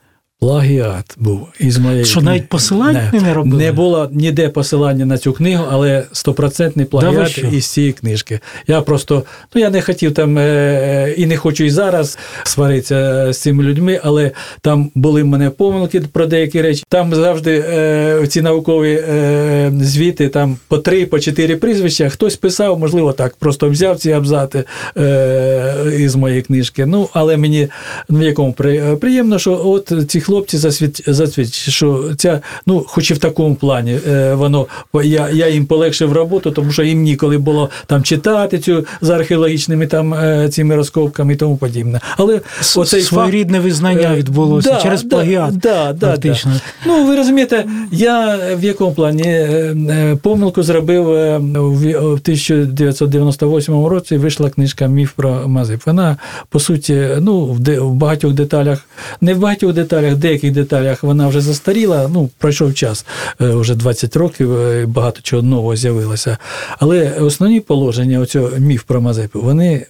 Плагіат 0.43 1.15
був 1.19 1.49
із 1.61 1.79
моєї 1.79 2.05
Що, 2.05 2.21
книги. 2.21 2.37
навіть 2.37 2.49
посилань 2.49 2.99
не 3.13 3.35
робили? 3.35 3.65
Не 3.65 3.73
було 3.73 4.09
ніде 4.13 4.49
посилання 4.49 5.07
на 5.07 5.19
цю 5.19 5.33
книгу, 5.33 5.65
але 5.71 6.05
стопроцентний 6.13 6.87
плагіат 6.87 7.29
що? 7.29 7.47
із 7.47 7.67
цієї 7.67 7.93
книжки. 7.93 8.41
Я 8.67 8.81
просто, 8.81 9.25
ну 9.55 9.61
я 9.61 9.71
не 9.71 9.83
хотів 9.83 10.15
там 10.15 10.39
е, 10.39 11.15
і 11.17 11.27
не 11.27 11.37
хочу 11.37 11.65
і 11.65 11.71
зараз 11.71 12.19
сваритися 12.45 13.33
з 13.33 13.39
цими 13.39 13.65
людьми, 13.65 14.01
але 14.03 14.31
там 14.61 14.91
були 14.95 15.23
в 15.23 15.27
мене 15.27 15.51
помилки 15.51 16.01
про 16.13 16.27
деякі 16.27 16.63
речі. 16.63 16.85
Там 16.89 17.15
завжди 17.15 17.65
е, 17.69 18.27
ці 18.29 18.43
наукові 18.43 19.05
е, 19.09 19.73
звіти, 19.81 20.29
там 20.29 20.57
по 20.69 20.79
три, 20.79 21.07
по 21.07 21.21
чотири 21.21 21.57
прізвища. 21.57 22.09
Хтось 22.09 22.37
писав, 22.37 22.79
можливо, 22.79 23.13
так, 23.13 23.37
просто 23.37 23.71
взяв 23.71 23.97
ці 23.97 24.13
абзати 24.13 24.65
е, 24.97 25.75
із 25.99 26.15
моєї 26.15 26.43
книжки. 26.43 26.87
Ну, 26.87 27.09
але 27.13 27.37
мені 27.37 27.69
ну, 28.09 28.19
в 28.19 28.23
якому 28.23 28.53
приємно, 29.01 29.39
що 29.39 29.61
от 29.65 29.93
ці 30.09 30.21
хлопці 30.33 30.59
засвідчать, 31.07 31.55
що 31.55 32.11
ця, 32.17 32.41
ну, 32.67 32.85
хоч 32.89 33.11
і 33.11 33.15
в 33.15 33.19
такому 33.19 33.55
плані, 33.55 33.99
е, 34.09 34.35
воно 34.35 34.67
я, 35.05 35.29
я 35.31 35.49
їм 35.49 35.67
полегшив 35.67 36.13
роботу, 36.13 36.51
тому 36.51 36.73
що 36.73 36.83
їм 36.83 37.03
ніколи 37.03 37.39
було 37.39 37.71
там 37.87 38.03
читати 38.03 38.59
цю 38.59 38.87
за 39.01 39.15
археологічними 39.15 39.87
там 39.87 40.15
е, 40.15 40.49
цими 40.49 40.77
розкопками 40.77 41.33
і 41.33 41.37
тому 41.37 41.57
подібне. 41.57 42.01
Але 42.17 42.41
оцей 42.77 43.01
факт, 43.01 43.13
Своєрідне 43.13 43.61
визнання 43.61 44.13
Е, 44.13 44.17
відбулося 44.17 44.71
да, 44.71 44.81
через 44.81 45.03
да, 45.03 45.09
плагіат. 45.09 45.57
Да, 45.57 45.93
да. 45.93 46.17
Да. 46.17 46.37
Ну, 46.87 47.07
ви 47.07 47.17
розумієте, 47.17 47.65
я 47.93 48.39
в 48.57 48.65
якому 48.65 48.95
плані 48.95 49.47
помилку 50.23 50.63
зробив 50.63 51.05
в 51.05 51.83
в 51.83 52.13
1998 52.13 53.87
році. 53.87 54.17
Вийшла 54.17 54.51
книжка 54.51 54.87
Міф 54.87 55.13
про 55.13 55.49
Мазип. 55.49 55.87
Вона, 55.87 56.17
по 56.49 56.61
суті, 56.61 57.09
ну, 57.21 57.45
в, 57.45 57.91
багатьох 57.95 58.33
деталях, 58.33 58.85
не 59.21 59.35
в 59.35 59.39
багатьох 59.39 59.73
деталях, 59.73 60.15
деяких 60.23 60.53
деталях 60.53 61.03
вона 61.03 61.29
вже 61.29 61.41
застаріла. 61.41 62.11
Ну, 62.13 62.31
пройшов 62.39 62.75
час, 62.75 63.07
е, 63.41 63.49
вже 63.49 63.75
20 63.75 64.17
років, 64.17 64.57
е, 64.57 64.87
багато 64.87 65.21
чого 65.23 65.43
нового 65.43 65.77
з'явилося. 65.77 66.39
Але 66.79 67.11
основні 67.11 67.61
положення 67.61 68.19
оцього 68.21 68.51
міф 68.59 68.83
про 68.83 69.01
Мазепу, 69.01 69.41
вони 69.41 69.87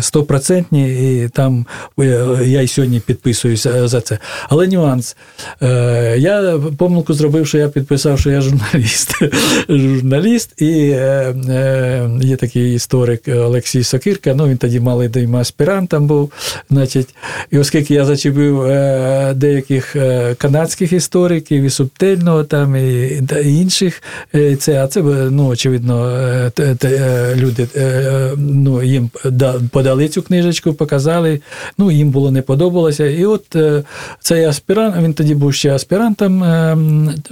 стопроцентні, 0.00 1.14
і 1.22 1.28
там 1.28 1.66
е, 2.00 2.38
я 2.44 2.62
й 2.62 2.68
сьогодні 2.68 3.00
підписуюся 3.00 3.88
за 3.88 4.00
це. 4.00 4.18
Але 4.48 4.66
нюанс. 4.66 5.16
Е, 5.62 6.16
Я 6.18 6.60
помилку 6.78 7.12
зробив, 7.14 7.46
що 7.46 7.58
я 7.58 7.68
підписав, 7.68 8.20
що 8.20 8.30
я 8.30 8.40
журналіст. 8.40 9.12
журналіст, 9.68 10.62
і 10.62 10.90
е, 10.90 11.34
е, 11.48 12.10
є 12.20 12.36
такий 12.36 12.74
історик 12.74 13.28
Олексій 13.28 13.84
Сокирка, 13.84 14.34
ну 14.34 14.48
він 14.48 14.56
тоді 14.56 14.80
малий 14.80 15.10
аспірантом 15.40 16.06
був. 16.06 16.32
Значить, 16.70 17.14
і 17.50 17.58
оскільки 17.58 17.94
я 17.94 18.04
зачепив 18.04 18.62
е, 18.62 19.32
деяких 19.36 19.96
е, 19.96 20.34
канадських 20.34 20.92
істориків, 20.92 21.62
і 21.62 21.70
субтильного 21.70 22.44
там, 22.44 22.76
і, 22.76 23.22
інших, 23.44 24.02
е, 24.34 24.56
це, 24.56 24.84
а 24.84 24.88
це, 24.88 25.02
ну, 25.30 25.46
очевидно, 25.46 26.08
е, 26.08 26.76
е, 26.84 27.34
люди 27.36 27.66
е, 27.76 28.30
ну, 28.36 28.82
їм 28.82 29.10
да- 29.24 29.49
подали 29.70 30.08
цю 30.08 30.22
книжечку, 30.22 30.74
показали, 30.74 31.40
ну, 31.78 31.90
їм 31.90 32.10
було 32.10 32.30
не 32.30 32.42
подобалося. 32.42 33.06
І 33.06 33.24
от 33.24 33.56
е, 33.56 33.82
цей 34.20 34.44
аспірант, 34.44 34.96
він 35.02 35.14
тоді 35.14 35.34
був 35.34 35.54
ще 35.54 35.74
аспірантом, 35.74 36.44
е, 36.44 36.76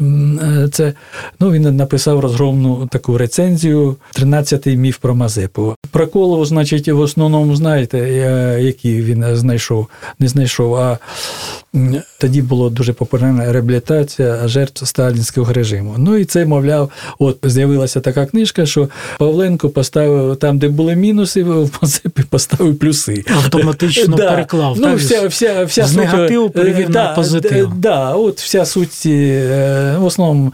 е, 0.00 0.68
це, 0.72 0.92
ну, 1.40 1.50
він 1.52 1.76
написав 1.76 2.20
розгромну 2.20 2.88
таку 2.92 3.18
рецензію 3.18 3.96
«13-й 4.14 4.76
міф 4.76 4.98
про 4.98 5.14
Мазепу. 5.14 5.74
Про 5.90 6.06
Колову, 6.06 6.44
значить, 6.44 6.88
в 6.88 7.00
основному 7.00 7.56
знаєте, 7.56 7.98
який 8.60 9.02
він 9.02 9.36
знайшов, 9.36 9.86
не 10.18 10.28
знайшов, 10.28 10.74
а 10.74 10.98
тоді 12.18 12.42
була 12.42 12.70
дуже 12.70 12.92
популярна 12.92 13.52
реабілітація 13.52 14.48
жертв 14.48 14.86
сталінського 14.86 15.52
режиму. 15.52 15.94
Ну 15.98 16.16
і 16.16 16.24
це, 16.24 16.46
мовляв, 16.46 16.90
от 17.18 17.38
з'явилася 17.42 18.00
така 18.00 18.26
книжка, 18.26 18.66
що 18.66 18.88
Павленко 19.18 19.70
поставив 19.70 20.36
там, 20.36 20.58
де 20.58 20.68
були 20.68 20.96
мінуси, 20.96 21.42
в 21.42 21.70
поставив 22.30 22.78
плюси. 22.78 23.24
Автоматично 23.36 24.16
переклав, 24.16 24.76
Ну, 24.78 24.82
так? 24.82 24.98
вся, 24.98 25.28
вся, 25.28 25.64
вся 25.64 25.84
З 25.86 25.88
суть, 25.88 25.98
негативу 25.98 26.46
е, 26.46 26.48
перевів 26.48 26.90
на 26.90 27.08
позитив. 27.08 27.72
Да, 27.76 28.10
от 28.14 28.40
вся 28.40 28.64
суть, 28.64 29.02
е, 29.06 29.96
в 29.98 30.04
основному, 30.04 30.52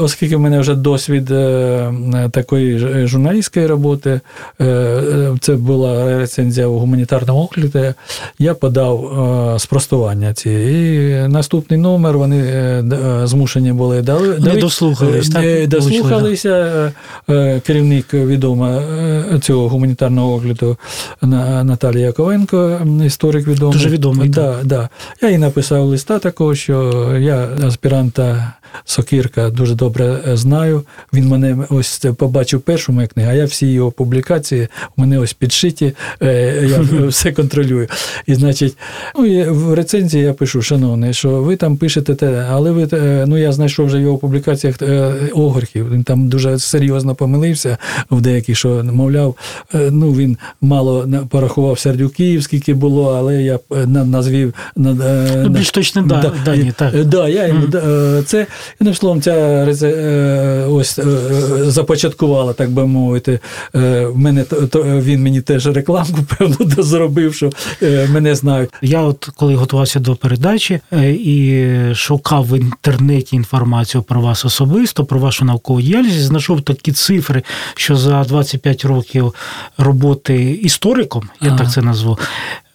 оскільки 0.00 0.36
в 0.36 0.40
мене 0.40 0.60
вже 0.60 0.74
досвід 0.74 1.30
е, 1.30 1.92
такої 2.32 2.78
журналістської 3.06 3.66
роботи, 3.66 4.20
це 5.40 5.54
була 5.56 6.18
рецензія 6.18 6.66
у 6.66 6.78
гуманітарному 6.78 7.50
огляді, 7.52 7.94
я 8.38 8.54
подав 8.54 9.56
спростування 9.60 10.34
ці. 10.34 10.50
І 10.50 11.28
наступний 11.28 11.80
номер 11.80 12.18
вони 12.18 12.40
змушені 13.24 13.72
були 13.72 14.02
дали. 14.02 14.38
Не 14.38 14.56
дослухались, 14.56 15.28
так, 15.28 15.68
Дослухалися. 15.68 16.92
Керівник 17.66 18.14
відома 18.14 18.82
цього 19.42 19.68
гуманітарного 19.68 20.32
огляду 20.34 20.76
Наталія 21.22 22.06
Яковенко, 22.06 22.80
історик 23.04 23.46
відомий. 23.46 23.72
Дуже 23.72 23.88
відомий, 23.88 24.28
Да, 24.28 24.58
да. 24.64 24.88
Я 25.22 25.30
їй 25.30 25.38
написав 25.38 25.84
листа 25.84 26.18
такого, 26.18 26.54
що 26.54 27.06
я 27.18 27.48
аспіранта 27.66 28.52
Сокірка 28.84 29.50
дуже 29.50 29.74
добре 29.74 30.18
е, 30.28 30.36
знаю. 30.36 30.82
Він 31.12 31.28
мене 31.28 31.56
ось 31.68 32.06
побачив 32.16 32.60
першу 32.60 32.92
мою 32.92 33.08
книгу, 33.08 33.30
а 33.30 33.34
я 33.34 33.44
всі 33.44 33.66
його 33.66 33.90
публікації 33.90 34.68
у 34.96 35.00
мене 35.00 35.18
ось 35.18 35.32
підшиті, 35.32 35.92
е, 36.22 36.66
я 36.70 37.06
все 37.06 37.32
контролюю. 37.32 37.88
І 38.26 38.34
значить, 38.34 38.76
ну 39.18 39.26
і 39.26 39.44
в 39.44 39.74
рецензії 39.74 40.24
я 40.24 40.32
пишу, 40.32 40.62
шановний, 40.62 41.14
що 41.14 41.30
ви 41.30 41.56
там 41.56 41.76
пишете 41.76 42.14
те, 42.14 42.46
але 42.50 42.70
ви 42.70 42.88
е, 42.92 43.24
ну 43.26 43.38
я 43.38 43.52
знайшов 43.52 43.86
вже 43.86 43.98
в 43.98 44.00
його 44.00 44.18
публікаціях 44.18 44.76
Огорхів. 45.34 45.92
Він 45.92 46.04
там 46.04 46.28
дуже 46.28 46.58
серйозно 46.58 47.14
помилився 47.14 47.78
в 48.10 48.20
деяких, 48.20 48.58
що 48.58 48.84
мовляв, 48.84 49.36
ну 49.74 50.12
він 50.12 50.36
мало 50.70 51.08
порахував 51.28 51.78
сердюків, 51.78 52.42
скільки 52.42 52.74
було, 52.74 53.14
але 53.18 53.42
я 53.42 53.58
е, 53.72 53.86
назвів 53.86 54.54
на, 54.76 54.90
е, 54.90 55.30
Ну, 55.36 55.42
на- 55.42 55.58
більш 55.58 55.70
точні 55.70 56.02
да- 56.02 56.32
дані, 56.44 56.72
так. 56.76 57.04
Да, 57.04 57.28
я 57.28 57.42
е, 57.42 58.22
це 58.26 58.46
одним 58.80 58.94
словом, 58.94 59.22
ця 59.22 59.66
ось 60.70 61.00
започаткувала, 61.62 62.52
так 62.52 62.70
би 62.70 62.86
мовити. 62.86 63.40
В 63.74 64.12
мене 64.14 64.44
то- 64.44 64.82
він 65.00 65.22
мені 65.22 65.40
теж 65.40 65.66
рекламку 65.66 66.18
певно 66.38 66.82
зробив, 66.82 67.34
що 67.34 67.50
мене 68.12 68.34
знають. 68.34 68.70
Я, 68.82 69.00
от 69.02 69.28
коли 69.36 69.54
готувався 69.54 70.00
до 70.00 70.16
передачі 70.16 70.80
і 71.02 71.64
шукав 71.94 72.46
в 72.48 72.58
інтернеті 72.58 73.36
інформацію 73.36 74.02
про 74.02 74.20
вас 74.20 74.44
особисто, 74.44 75.04
про 75.04 75.18
вашу 75.18 75.44
наукову 75.44 75.80
діяльність, 75.82 76.20
знайшов 76.20 76.62
такі 76.62 76.92
цифри, 76.92 77.42
що 77.74 77.96
за 77.96 78.24
25 78.24 78.84
років 78.84 79.34
роботи 79.78 80.59
істориком, 80.60 81.28
я 81.40 81.48
Ага. 81.48 81.58
так 81.58 81.72
це 81.72 81.82
назву. 81.82 82.18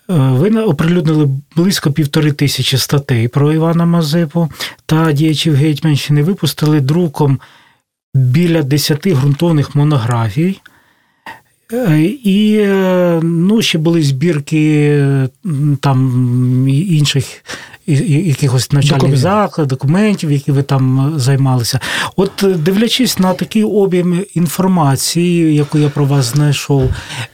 е, 0.10 0.14
Ви 0.14 0.50
оприлюднили 0.64 1.30
близько 1.56 1.92
півтори 1.92 2.32
тисячі 2.32 2.78
статей 2.78 3.28
про 3.28 3.54
Івана 3.54 3.86
Мазепу 3.86 4.50
та 4.86 5.12
діячів 5.12 5.56
Гетьманщини. 5.56 6.24
Випустили 6.24 6.82
друком 6.82 7.40
біля 8.14 8.64
10 8.64 9.08
ґрунтовних 9.08 9.76
монографій. 9.76 10.60
І 12.24 12.58
е, 12.60 13.20
ну, 13.24 13.62
ще 13.62 13.78
були 13.78 14.04
збірки 14.04 15.04
там 15.82 16.68
інших 16.70 17.44
якихось 17.88 18.72
навчальних 18.72 19.18
закладів, 19.18 19.68
документів, 19.68 20.32
які 20.32 20.52
ви 20.52 20.64
там 20.64 21.14
е, 21.16 21.20
займалися. 21.20 21.80
От 22.16 22.44
е, 22.44 22.48
дивлячись 22.48 23.20
на 23.20 23.34
такий 23.34 23.64
об'єм 23.64 24.24
інформації, 24.34 25.56
яку 25.56 25.78
я 25.78 25.90
про 25.90 26.06
вас 26.06 26.26
знайшов, 26.26 26.90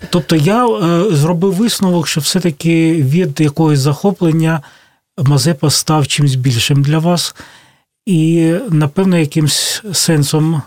тобто 0.10 0.36
я 0.36 0.67
зробив 1.12 1.54
висновок, 1.54 2.08
що 2.08 2.21
все-таки 2.21 2.93
від 2.93 3.41
якогось 3.41 3.80
захоплення 3.80 4.62
Мазепа 5.17 5.69
став 5.69 6.08
чимось 6.08 6.36
більшим 6.36 6.82
для 6.82 6.99
вас, 6.99 7.36
і, 8.06 8.54
напевно, 8.69 9.17
якимсь 9.17 9.84
сенсом 9.93 10.62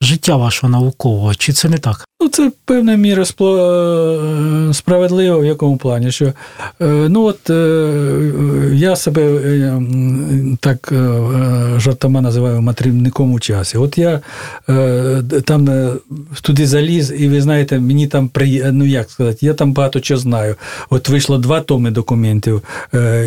життя 0.00 0.36
вашого 0.36 0.70
наукового. 0.70 1.34
Чи 1.34 1.52
це 1.52 1.68
не 1.68 1.78
так? 1.78 2.04
Ну, 2.20 2.28
це 2.28 2.52
певна 2.64 2.94
міра 2.96 3.22
е, 3.22 4.74
справедливо 4.74 5.40
в 5.40 5.44
якому 5.44 5.76
плані, 5.76 6.10
що 6.10 6.24
е, 6.26 6.32
ну 7.08 7.22
от 7.22 7.50
е, 7.50 8.70
я 8.74 8.96
себе 8.96 9.22
так 10.60 10.92
жартома 11.76 12.20
називаю 12.20 12.62
матрівником 12.62 13.32
у 13.32 13.40
часі. 13.40 13.78
От 13.78 13.98
я 13.98 14.20
там 15.44 15.90
туди 16.42 16.66
заліз, 16.66 17.12
і 17.18 17.28
ви 17.28 17.40
знаєте, 17.40 17.78
мені 17.80 18.06
там 18.06 18.28
при 18.28 18.72
ну 18.72 18.84
як 18.84 19.10
сказати, 19.10 19.46
я 19.46 19.54
там 19.54 19.72
багато 19.72 20.00
чого 20.00 20.20
знаю. 20.20 20.54
От 20.90 21.08
вийшло 21.08 21.38
два 21.38 21.60
томи 21.60 21.90
документів, 21.90 22.62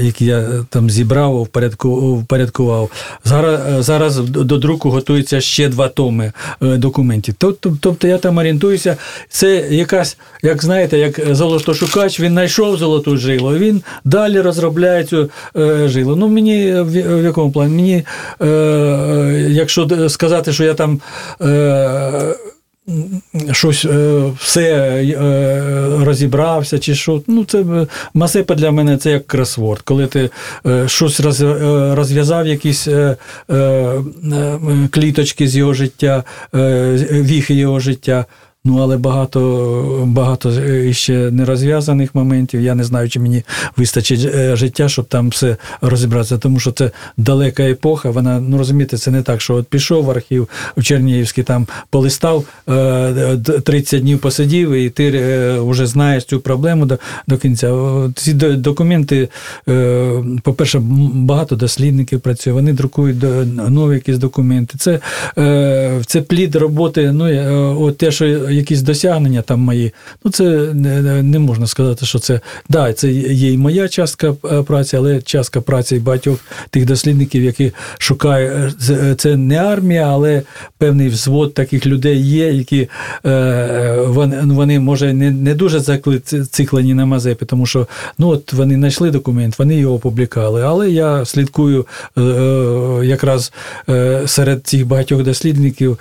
які 0.02 0.25
я 0.25 0.47
там 0.69 0.89
зібрав, 0.89 1.43
впорядкував. 1.43 2.91
Зараз, 3.25 3.86
зараз 3.86 4.19
до 4.19 4.58
друку 4.58 4.89
готуються 4.89 5.41
ще 5.41 5.69
два 5.69 5.88
томи 5.88 6.32
документів. 6.62 7.36
Тобто 7.38 8.08
я 8.08 8.17
там 8.17 8.38
орієнтуюся. 8.38 8.79
Це 9.30 9.56
якась, 9.70 10.18
як 10.44 10.63
знаєте, 10.63 10.98
як 10.98 11.36
золотошукач, 11.36 12.20
він 12.20 12.32
знайшов 12.32 12.78
золоту 12.78 13.18
жилу, 13.18 13.58
він 13.58 13.82
далі 14.04 14.42
розробляє 14.42 15.04
цю 15.04 15.30
е, 15.58 15.88
жилу. 15.88 16.15
Ну, 16.15 16.28
мені 16.28 16.74
в, 16.74 17.22
в 17.22 17.24
якому 17.24 17.52
плані? 17.52 17.70
Мені, 17.76 18.04
е, 18.42 18.46
е, 18.46 19.48
якщо 19.50 20.10
сказати, 20.10 20.54
що 20.54 20.63
я 20.63 20.74
там. 20.74 21.02
Е, 21.42 22.36
Щось 23.52 23.86
е, 23.86 24.22
все 24.39 24.63
е, 24.72 26.06
розібрався, 26.06 26.80
чи 26.80 26.96
що. 26.96 27.22
Ну, 27.28 27.46
це 27.46 27.60
е, 28.42 28.56
для 28.56 28.72
мене 28.72 28.98
це 28.98 29.12
як 29.12 29.28
кросворд. 29.28 29.82
Коли 29.82 30.08
ти 30.08 30.30
щось 30.86 31.20
розв'язав, 31.20 32.48
якісь 32.48 32.88
кліточки 34.89 35.48
з 35.48 35.56
його 35.56 35.74
життя, 35.74 36.24
віхи 37.12 37.54
його 37.54 37.80
життя. 37.80 38.26
Ну 38.70 38.78
але 38.78 38.98
багато 38.98 40.04
багато 40.08 40.52
ще 40.94 41.32
не 41.32 41.46
розв'язаних 41.46 42.16
моментів. 42.16 42.62
Я 42.62 42.76
не 42.76 42.84
знаю, 42.84 43.10
чи 43.10 43.20
мені 43.20 43.44
вистачить 43.78 44.26
е, 44.36 44.56
життя, 44.56 44.90
щоб 44.90 45.06
там 45.06 45.30
все 45.30 45.58
розібратися. 45.82 46.38
Тому 46.38 46.60
що 46.60 46.72
це 46.72 46.92
далека 47.18 47.64
епоха. 47.64 48.10
Вона 48.10 48.40
ну 48.40 48.58
розумієте, 48.58 48.98
це 48.98 49.12
не 49.12 49.22
так, 49.22 49.42
що 49.42 49.56
от 49.56 49.68
пішов 49.68 50.06
в 50.06 50.12
архів 50.12 50.50
в 50.78 50.84
Чернігівський, 50.84 51.44
там 51.44 51.68
полистав 51.90 52.46
30 53.64 53.94
е, 53.94 54.00
днів 54.00 54.20
посидів, 54.20 54.72
і 54.72 54.90
ти 54.90 55.12
вже 55.60 55.88
знаєш 55.88 56.26
цю 56.26 56.40
проблему 56.40 56.86
до, 56.86 56.98
до 57.28 57.38
кінця. 57.38 57.74
Ці 58.16 58.34
документи, 58.34 59.30
по-перше, 60.44 60.80
багато 61.14 61.56
дослідників 61.56 62.20
працює. 62.20 62.54
Вони 62.54 62.74
друкують 62.74 63.24
нові 63.70 63.94
якісь 63.94 64.18
документи. 64.18 64.78
Це 64.78 65.00
це 66.06 66.22
плід 66.22 66.56
роботи. 66.56 67.12
Ну 67.12 67.26
от 67.86 67.98
те, 67.98 68.12
що 68.12 68.26
якісь 68.60 68.82
досягнення 68.82 69.41
там 69.41 69.60
мої. 69.60 69.93
Ну 70.24 70.32
це 70.32 70.43
не, 70.74 71.24
не 71.24 71.39
можна 71.39 71.67
сказати, 71.67 72.06
що 72.06 72.19
це 72.19 72.39
да, 72.69 72.93
це 72.93 73.12
є 73.12 73.54
і 73.54 73.58
моя 73.58 73.88
частка 73.88 74.36
е, 74.45 74.63
праці, 74.63 74.98
але 74.98 75.22
частка 75.22 75.62
праці 75.62 76.00
багатьох 76.00 76.39
тих 76.69 76.86
дослідників, 76.86 77.43
які 77.43 77.72
шукають 77.98 78.74
е, 78.89 79.15
це 79.15 79.38
не 79.38 79.58
армія, 79.58 80.08
але 80.08 80.41
певний 80.78 81.10
взвод 81.10 81.54
таких 81.54 81.86
людей 81.86 82.22
є, 82.22 82.54
які 82.54 82.89
е, 83.26 84.04
вони, 84.08 84.41
ну, 84.43 84.56
вони 84.56 84.80
може 84.80 85.13
не 85.13 85.32
не 85.32 85.56
дуже 85.56 85.80
зациклені 85.80 86.93
на 86.93 87.06
Мазепі, 87.06 87.45
тому 87.45 87.65
що 87.65 87.88
ну 88.17 88.28
от 88.28 88.54
вони 88.54 88.76
знайшли 88.76 89.12
документ, 89.12 89.60
вони 89.60 89.76
його 89.76 89.95
опублікували. 89.95 90.62
Але 90.62 90.89
я 90.89 91.26
слідкую 91.26 91.86
якраз 93.04 93.54
серед 94.26 94.67
цих 94.67 94.88
багатьох 94.88 95.24
дослідників. 95.24 96.00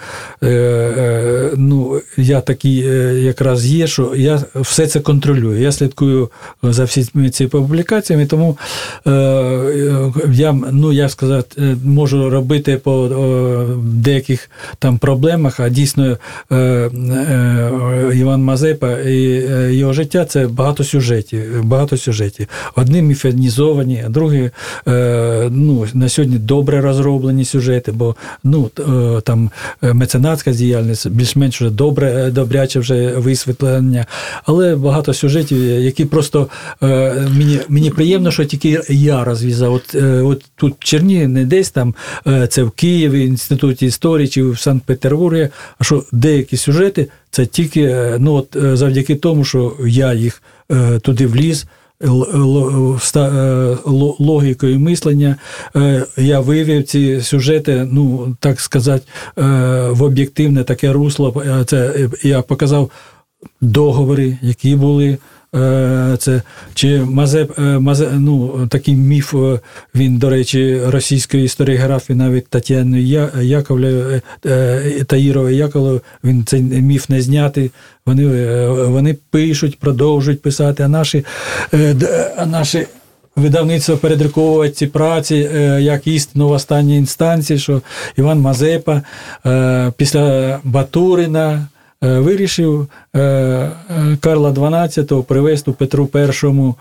Ну, 1.56 2.00
я 2.16 2.37
такий 2.40 2.76
якраз 3.24 3.66
є, 3.66 3.86
що 3.86 4.12
я 4.16 4.42
все 4.54 4.86
це 4.86 5.00
контролюю. 5.00 5.60
Я 5.60 5.72
слідкую 5.72 6.30
за 6.62 6.84
всіми 6.84 7.30
цими 7.30 7.50
публікаціями, 7.50 8.26
тому 8.26 8.58
е, 9.06 10.12
я 10.32 10.52
ну, 10.72 10.92
я 10.92 11.08
сказати, 11.08 11.62
е, 11.62 11.76
можу 11.84 12.30
робити 12.30 12.76
по 12.76 13.06
е, 13.06 13.66
деяких 13.82 14.50
там 14.78 14.98
проблемах, 14.98 15.60
а 15.60 15.68
дійсно 15.68 16.16
е, 16.52 16.56
е, 16.56 17.70
Іван 18.14 18.42
Мазепа 18.42 18.92
і 18.92 19.46
е, 19.50 19.74
його 19.74 19.92
життя 19.92 20.24
це 20.24 20.46
багато 20.46 20.84
сюжетів. 20.84 21.64
Багато 21.64 21.96
сюжетів. 21.96 22.46
Одні 22.76 23.02
міфанізовані, 23.02 24.02
а 24.06 24.08
другі 24.08 24.50
ну, 25.50 25.86
на 25.94 26.08
сьогодні 26.08 26.38
добре 26.38 26.80
розроблені 26.80 27.44
сюжети, 27.44 27.92
бо 27.92 28.16
ну, 28.44 28.70
там 29.24 29.50
меценатська 29.82 30.52
діяльність 30.52 31.08
більш-менш 31.08 31.60
добре, 31.60 32.27
добряче 32.30 32.80
вже 32.80 33.12
висвітлення, 33.12 34.06
але 34.44 34.76
багато 34.76 35.14
сюжетів, 35.14 35.58
які 35.64 36.04
просто 36.04 36.48
е, 36.82 36.86
мені 37.38 37.60
мені 37.68 37.90
приємно, 37.90 38.30
що 38.30 38.44
тільки 38.44 38.80
я 38.88 39.24
розв'язав. 39.24 39.74
От 39.74 39.94
е, 39.94 40.22
от 40.22 40.44
тут 40.56 40.74
в 40.80 40.84
Черні, 40.84 41.26
не 41.26 41.44
десь 41.44 41.70
там, 41.70 41.94
е, 42.26 42.46
це 42.46 42.62
в 42.62 42.70
Києві, 42.70 43.24
інституті 43.24 43.86
історії 43.86 44.28
чи 44.28 44.42
в 44.42 44.58
Санкт-Петербургі, 44.58 45.48
а 45.78 45.84
що 45.84 46.04
деякі 46.12 46.56
сюжети 46.56 47.06
це 47.30 47.46
тільки 47.46 48.14
ну, 48.18 48.34
от, 48.34 48.78
завдяки 48.78 49.14
тому, 49.14 49.44
що 49.44 49.76
я 49.86 50.14
їх 50.14 50.42
туди 51.02 51.26
вліз. 51.26 51.66
Логікою 54.18 54.80
мислення 54.80 55.36
я 56.16 56.40
вивів 56.40 56.84
ці 56.84 57.20
сюжети, 57.20 57.88
ну 57.92 58.36
так 58.40 58.60
сказати, 58.60 59.04
в 59.90 60.02
об'єктивне 60.02 60.64
таке 60.64 60.92
русло. 60.92 61.44
Це 61.66 62.08
я 62.22 62.42
показав 62.42 62.90
договори, 63.60 64.38
які 64.42 64.76
були. 64.76 65.18
Е, 65.54 66.16
це 66.18 66.42
чи 66.74 67.00
Мазеп, 67.00 67.58
е, 67.58 67.62
Мазе, 67.62 68.08
ну, 68.12 68.66
такий 68.70 68.94
міф, 68.94 69.34
е, 69.34 69.60
він, 69.94 70.18
до 70.18 70.30
речі, 70.30 70.80
російської 70.86 71.44
історіографії, 71.44 72.18
навіть 72.18 72.48
Тетяни 72.48 73.02
Яковлев, 73.42 74.22
Таїрова 75.06 75.50
Яковлев, 75.50 76.00
він 76.24 76.44
цей 76.44 76.62
міф 76.62 77.08
не 77.08 77.22
знятий. 77.22 77.70
Вони 78.06 78.26
вони 78.68 79.16
пишуть, 79.30 79.78
продовжують 79.78 80.42
писати, 80.42 80.82
а 80.82 80.88
наші 80.88 81.24
а 82.36 82.46
наші 82.46 82.86
видавництво 83.36 83.96
передруковують 83.96 84.76
ці 84.76 84.86
праці 84.86 85.50
як 85.80 86.06
істину 86.06 86.48
в 86.48 86.52
останній 86.52 86.96
інстанції, 86.96 87.58
що 87.58 87.82
Іван 88.16 88.40
Мазепа 88.40 89.02
після 89.96 90.58
Батурина. 90.64 91.66
Е, 92.04 92.18
вирішив 92.18 92.86
е, 93.14 93.20
е, 93.20 93.72
Карла 94.20 94.50
XII 94.50 95.22
привезти 95.22 95.70
Петру 95.70 96.06
І, 96.06 96.74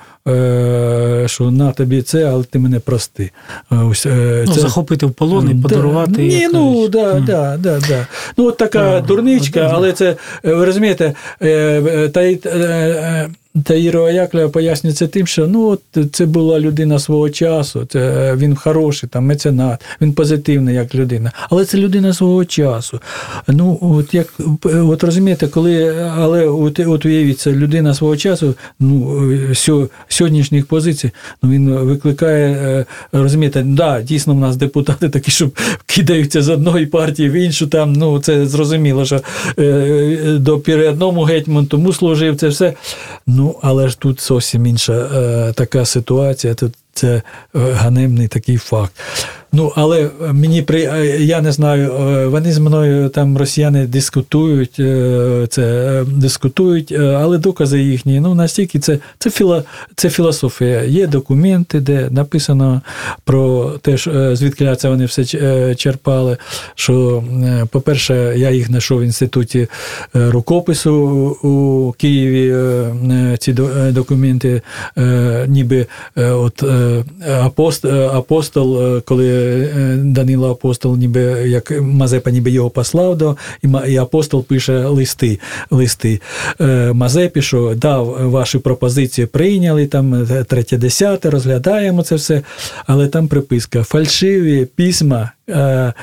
що 1.25 1.51
на 1.51 1.71
тобі 1.71 2.01
це, 2.01 2.23
але 2.23 2.43
ти 2.43 2.60
мене 2.60 2.80
прости. 2.80 3.32
Ось, 3.69 4.01
це... 4.01 4.43
Ну, 4.47 4.53
Захопити 4.53 5.06
в 5.06 5.12
полон 5.12 5.49
і 5.49 5.56
подарувати. 5.56 6.12
Да, 6.12 6.21
ні, 6.21 6.49
ну, 6.53 6.88
да, 6.88 7.13
mm. 7.13 7.25
да, 7.25 7.58
да, 7.58 7.80
да. 7.80 8.08
Ну, 8.38 8.45
от 8.45 8.58
така 8.58 8.97
а, 8.97 9.01
дурничка, 9.01 9.71
але 9.73 9.93
це, 9.93 10.15
ви 10.43 10.65
розумієте, 10.65 11.13
та 12.13 12.21
Таїрова 13.63 14.11
Яклева 14.11 14.49
пояснюється 14.49 15.07
тим, 15.07 15.27
що 15.27 15.47
ну 15.47 15.67
от 15.67 15.81
це 16.11 16.25
була 16.25 16.59
людина 16.59 16.99
свого 16.99 17.29
часу, 17.29 17.85
це 17.89 18.33
він 18.35 18.55
хороший, 18.55 19.09
там 19.09 19.25
меценат, 19.25 19.81
він 20.01 20.13
позитивний 20.13 20.75
як 20.75 20.95
людина, 20.95 21.31
але 21.49 21.65
це 21.65 21.77
людина 21.77 22.13
свого 22.13 22.45
часу. 22.45 22.99
Ну, 23.47 23.79
от 23.81 24.13
як 24.13 24.33
от 24.63 25.03
розумієте, 25.03 25.47
коли 25.47 25.95
але 26.17 26.45
от, 26.47 26.79
от 26.79 27.05
уявіть, 27.05 27.39
це 27.39 27.51
людина 27.51 27.93
свого 27.93 28.17
часу, 28.17 28.55
ну 28.79 29.29
сьо, 29.53 29.89
сьогоднішніх 30.07 30.65
позицій, 30.65 31.11
ну 31.43 31.49
він 31.49 31.73
викликає, 31.75 32.47
е, 32.47 32.85
розумієте, 33.11 33.63
да, 33.63 34.01
дійсно 34.01 34.33
в 34.33 34.39
нас 34.39 34.57
депутати 34.57 35.09
такі, 35.09 35.31
що 35.31 35.49
кидаються 35.85 36.41
з 36.41 36.49
одної 36.49 36.85
партії 36.85 37.29
в 37.29 37.33
іншу. 37.33 37.67
Там 37.67 37.93
ну 37.93 38.19
це 38.19 38.45
зрозуміло, 38.45 39.05
що 39.05 39.21
е, 39.59 40.37
до 40.39 40.61
одному 40.89 41.21
гетьман 41.21 41.65
тому 41.65 41.93
служив 41.93 42.35
це 42.35 42.47
все. 42.47 42.73
Ну, 43.27 43.46
Ну, 43.47 43.55
але 43.62 43.89
ж 43.89 43.99
тут 43.99 44.21
зовсім 44.21 44.65
інша 44.65 44.93
е, 44.93 45.53
така 45.53 45.86
ситуація. 45.86 46.53
Тут 46.53 46.73
це 46.93 47.07
е, 47.15 47.21
ганебний 47.53 48.27
такий 48.27 48.57
факт. 48.57 48.93
Ну, 49.51 49.71
але 49.75 50.10
мені 50.33 50.62
при 50.62 50.81
я 51.19 51.41
не 51.41 51.51
знаю, 51.51 51.91
е, 51.91 52.27
вони 52.27 52.53
з 52.53 52.57
мною 52.57 53.10
там 53.10 53.38
росіяни 53.38 53.88
дискутують, 53.88 54.79
е, 54.79 55.47
це 55.49 56.03
дискутують, 56.07 56.91
але 56.91 57.38
докази 57.38 57.81
їхні, 57.81 58.19
ну 58.19 58.36
настільки 58.36 58.79
це 58.79 58.99
це, 59.19 59.29
філо, 59.29 59.63
це 59.95 60.10
філософія. 60.10 60.83
Є 60.83 61.07
документи, 61.07 61.79
де 61.79 62.07
написано 62.12 62.81
про 63.23 63.71
те, 63.81 63.97
звідки 64.36 64.75
це 64.75 64.89
вони 64.89 65.05
все 65.05 65.25
черпали. 65.75 66.38
Що, 66.75 67.23
по-перше, 67.71 68.33
я 68.38 68.51
їх 68.51 68.67
знайшов 68.67 68.99
в 68.99 69.03
інституті 69.03 69.67
рукопису 70.13 70.93
у 71.43 71.91
Києві. 71.91 72.55
Ці 73.39 73.55
документи, 73.91 74.62
ніби 75.47 75.86
от 76.15 76.63
апостол 78.13 79.01
коли. 79.01 79.37
Е, 79.39 79.97
Данило 79.97 80.52
Апостол, 80.52 80.97
ніби 80.97 81.21
як 81.47 81.82
Мазепа, 81.82 82.32
ніби 82.32 82.52
його 82.52 82.69
послав 82.69 83.17
до, 83.17 83.38
і 83.88 83.97
апостол 83.97 84.43
пише 84.43 84.86
листи. 84.86 85.39
листи. 85.71 86.21
Е, 86.62 86.93
Мазепі, 86.93 87.41
що 87.41 87.73
дав 87.76 88.30
вашу 88.30 88.60
пропозицію, 88.60 89.28
прийняли, 89.28 89.88
там 89.88 90.28
третє 90.47 90.78
десяте, 90.78 91.30
розглядаємо 91.30 92.04
це 92.04 92.15
все, 92.15 92.41
але 92.86 93.08
там 93.08 93.28
приписка: 93.28 93.84
фальшиві 93.84 94.65
письма 94.65 95.32
е, 95.50 95.93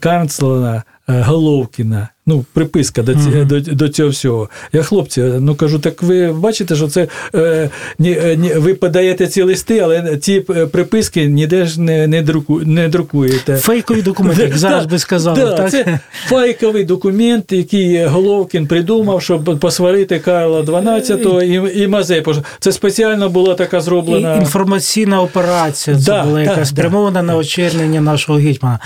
канцлера 0.00 0.82
Головкіна. 1.06 2.08
Ну, 2.28 2.44
приписка 2.52 3.02
до 3.02 3.14
ці, 3.14 3.44
до, 3.44 3.60
до 3.60 3.88
цього 3.88 4.08
всього. 4.08 4.48
Я 4.72 4.82
хлопці, 4.82 5.20
ну 5.20 5.54
кажу, 5.54 5.78
так 5.78 6.02
ви 6.02 6.32
бачите, 6.32 6.76
що 6.76 6.88
це 6.88 7.08
е, 7.34 7.70
ні, 7.98 8.10
е, 8.10 8.36
ні, 8.36 8.54
ви 8.54 8.74
подаєте 8.74 9.26
ці 9.26 9.42
листи, 9.42 9.78
але 9.78 10.16
ці 10.16 10.44
е, 10.50 10.66
приписки 10.66 11.26
ніде 11.26 11.66
ж 11.66 11.80
не 11.80 12.06
не, 12.06 12.22
друку, 12.22 12.60
не 12.64 12.88
друкуєте. 12.88 13.56
Фейкові 13.56 14.02
документи, 14.02 14.42
як 14.42 14.58
зараз 14.58 14.86
би 14.86 14.98
сказали. 14.98 15.40
Да, 15.40 15.52
так? 15.52 15.70
Це 15.70 16.00
фейковий 16.10 16.84
документ, 16.84 17.52
який 17.52 18.04
Головкін 18.04 18.66
придумав, 18.66 19.22
щоб 19.22 19.58
посварити 19.60 20.18
Карла 20.18 20.60
XII 20.60 21.42
і 21.42 21.82
і 21.82 21.88
Мазепу. 21.88 22.34
Це 22.60 22.72
спеціально 22.72 23.28
була 23.28 23.54
така 23.54 23.80
зроблена. 23.80 24.34
І 24.34 24.38
інформаційна 24.38 25.22
операція. 25.22 25.96
Це 25.96 26.04
да, 26.04 26.24
була 26.24 26.42
якась 26.42 26.68
спрямована 26.68 27.20
да. 27.20 27.26
на 27.26 27.36
очернення 27.36 28.00
нашого 28.00 28.38
гетьмана. 28.38 28.78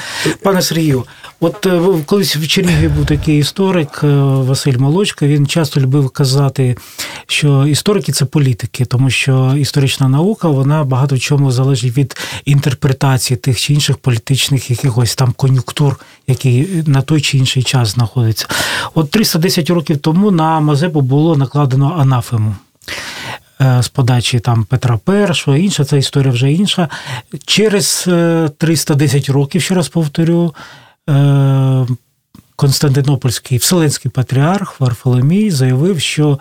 Пане 0.42 0.62
Сергію, 0.62 1.04
от 1.40 1.66
колись 2.06 2.36
в 2.36 2.46
Чернігові 2.46 2.88
був 2.88 3.06
такий 3.06 3.31
український 3.32 3.38
історик 3.38 4.00
е, 4.04 4.06
Василь 4.46 4.78
Молочко 4.78 5.26
він 5.26 5.46
часто 5.46 5.80
любив 5.80 6.10
казати, 6.10 6.76
що 7.26 7.66
історики 7.66 8.12
це 8.12 8.24
політики, 8.24 8.84
тому 8.84 9.10
що 9.10 9.54
історична 9.56 10.08
наука 10.08 10.48
вона 10.48 10.84
багато 10.84 11.16
в 11.16 11.20
чому 11.20 11.50
залежить 11.50 11.96
від 11.96 12.16
інтерпретації 12.44 13.36
тих 13.36 13.60
чи 13.60 13.74
інших 13.74 13.96
політичних 13.96 14.70
якихось 14.70 15.14
там 15.14 15.32
кон'юнктур, 15.32 16.00
які 16.26 16.66
на 16.86 17.02
той 17.02 17.20
чи 17.20 17.38
інший 17.38 17.62
час 17.62 17.88
знаходяться. 17.88 18.46
От 18.94 19.10
310 19.10 19.70
років 19.70 19.98
тому 19.98 20.30
на 20.30 20.60
Мазепу 20.60 21.00
було 21.00 21.36
накладено 21.36 21.96
анафему. 21.98 22.54
Е, 23.60 23.82
з 23.82 23.88
подачі 23.88 24.40
там 24.40 24.64
Петра 24.64 24.98
І, 25.46 25.50
інша 25.50 25.84
ця 25.84 25.96
історія 25.96 26.32
вже 26.32 26.52
інша. 26.52 26.88
Через 27.46 28.08
310 28.58 29.28
років, 29.28 29.62
ще 29.62 29.74
раз 29.74 29.88
повторю, 29.88 30.54
е, 31.10 31.86
Константинопольський 32.56 33.58
Вселенський 33.58 34.10
патріарх 34.10 34.80
Варфоломій 34.80 35.50
заявив, 35.50 36.00
що 36.00 36.38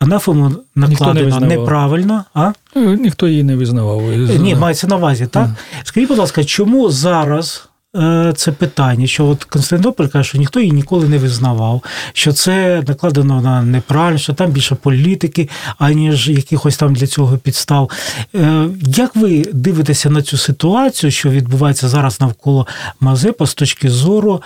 анафему 0.00 0.52
накладено 0.74 1.40
не 1.40 1.46
неправильно. 1.46 2.24
А? 2.34 2.52
Ну, 2.74 2.94
ніхто 2.94 3.28
її 3.28 3.42
не 3.42 3.56
визнавав. 3.56 4.02
Ні, 4.40 4.54
мається 4.54 4.86
на 4.86 4.96
увазі, 4.96 5.26
так? 5.26 5.50
Скажіть, 5.84 6.08
будь 6.08 6.18
ласка, 6.18 6.44
чому 6.44 6.90
зараз 6.90 7.68
Е, 7.96 8.32
це 8.36 8.52
питання, 8.52 9.06
що 9.06 9.26
от 9.26 9.44
Константинополь 9.44 10.06
каже, 10.06 10.28
що 10.28 10.38
ніхто 10.38 10.60
її 10.60 10.72
ніколи 10.72 11.08
не 11.08 11.18
визнавав, 11.18 11.82
що 12.12 12.32
це 12.32 12.82
накладено 12.88 13.40
на 13.40 13.62
неправильно, 13.62 14.18
що 14.18 14.32
там 14.32 14.50
більше 14.50 14.74
політики, 14.74 15.48
аніж 15.78 16.28
якихось 16.28 16.76
там 16.76 16.94
для 16.94 17.06
цього 17.06 17.38
підстав. 17.38 17.90
Е, 18.34 18.68
як 18.86 19.16
ви 19.16 19.44
дивитеся 19.52 20.10
на 20.10 20.22
цю 20.22 20.36
ситуацію, 20.36 21.10
що 21.10 21.30
відбувається 21.30 21.88
зараз 21.88 22.20
навколо 22.20 22.66
Мазепа 23.00 23.46
з 23.46 23.54
точки 23.54 23.90
зору 23.90 24.42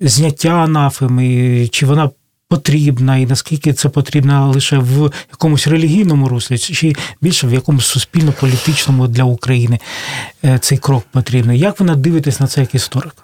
зняття 0.00 0.48
анафеми, 0.48 1.68
чи 1.72 1.86
вона 1.86 2.10
потрібна, 2.48 3.16
і 3.16 3.26
наскільки 3.26 3.72
це 3.72 3.88
потрібно 3.88 4.50
лише 4.50 4.78
в 4.78 5.10
якомусь 5.30 5.66
релігійному 5.66 6.28
руслі, 6.28 6.58
чи 6.58 6.92
більше 7.20 7.46
в 7.46 7.52
якомусь 7.52 7.86
суспільно-політичному 7.86 9.08
для 9.08 9.24
України 9.24 9.78
е, 10.44 10.58
цей 10.58 10.78
крок 10.78 11.04
потрібний. 11.12 11.58
Як 11.58 11.80
ви 11.80 11.94
дивитесь 11.94 12.40
на 12.40 12.46
це 12.46 12.60
як 12.60 12.74
історик? 12.74 13.14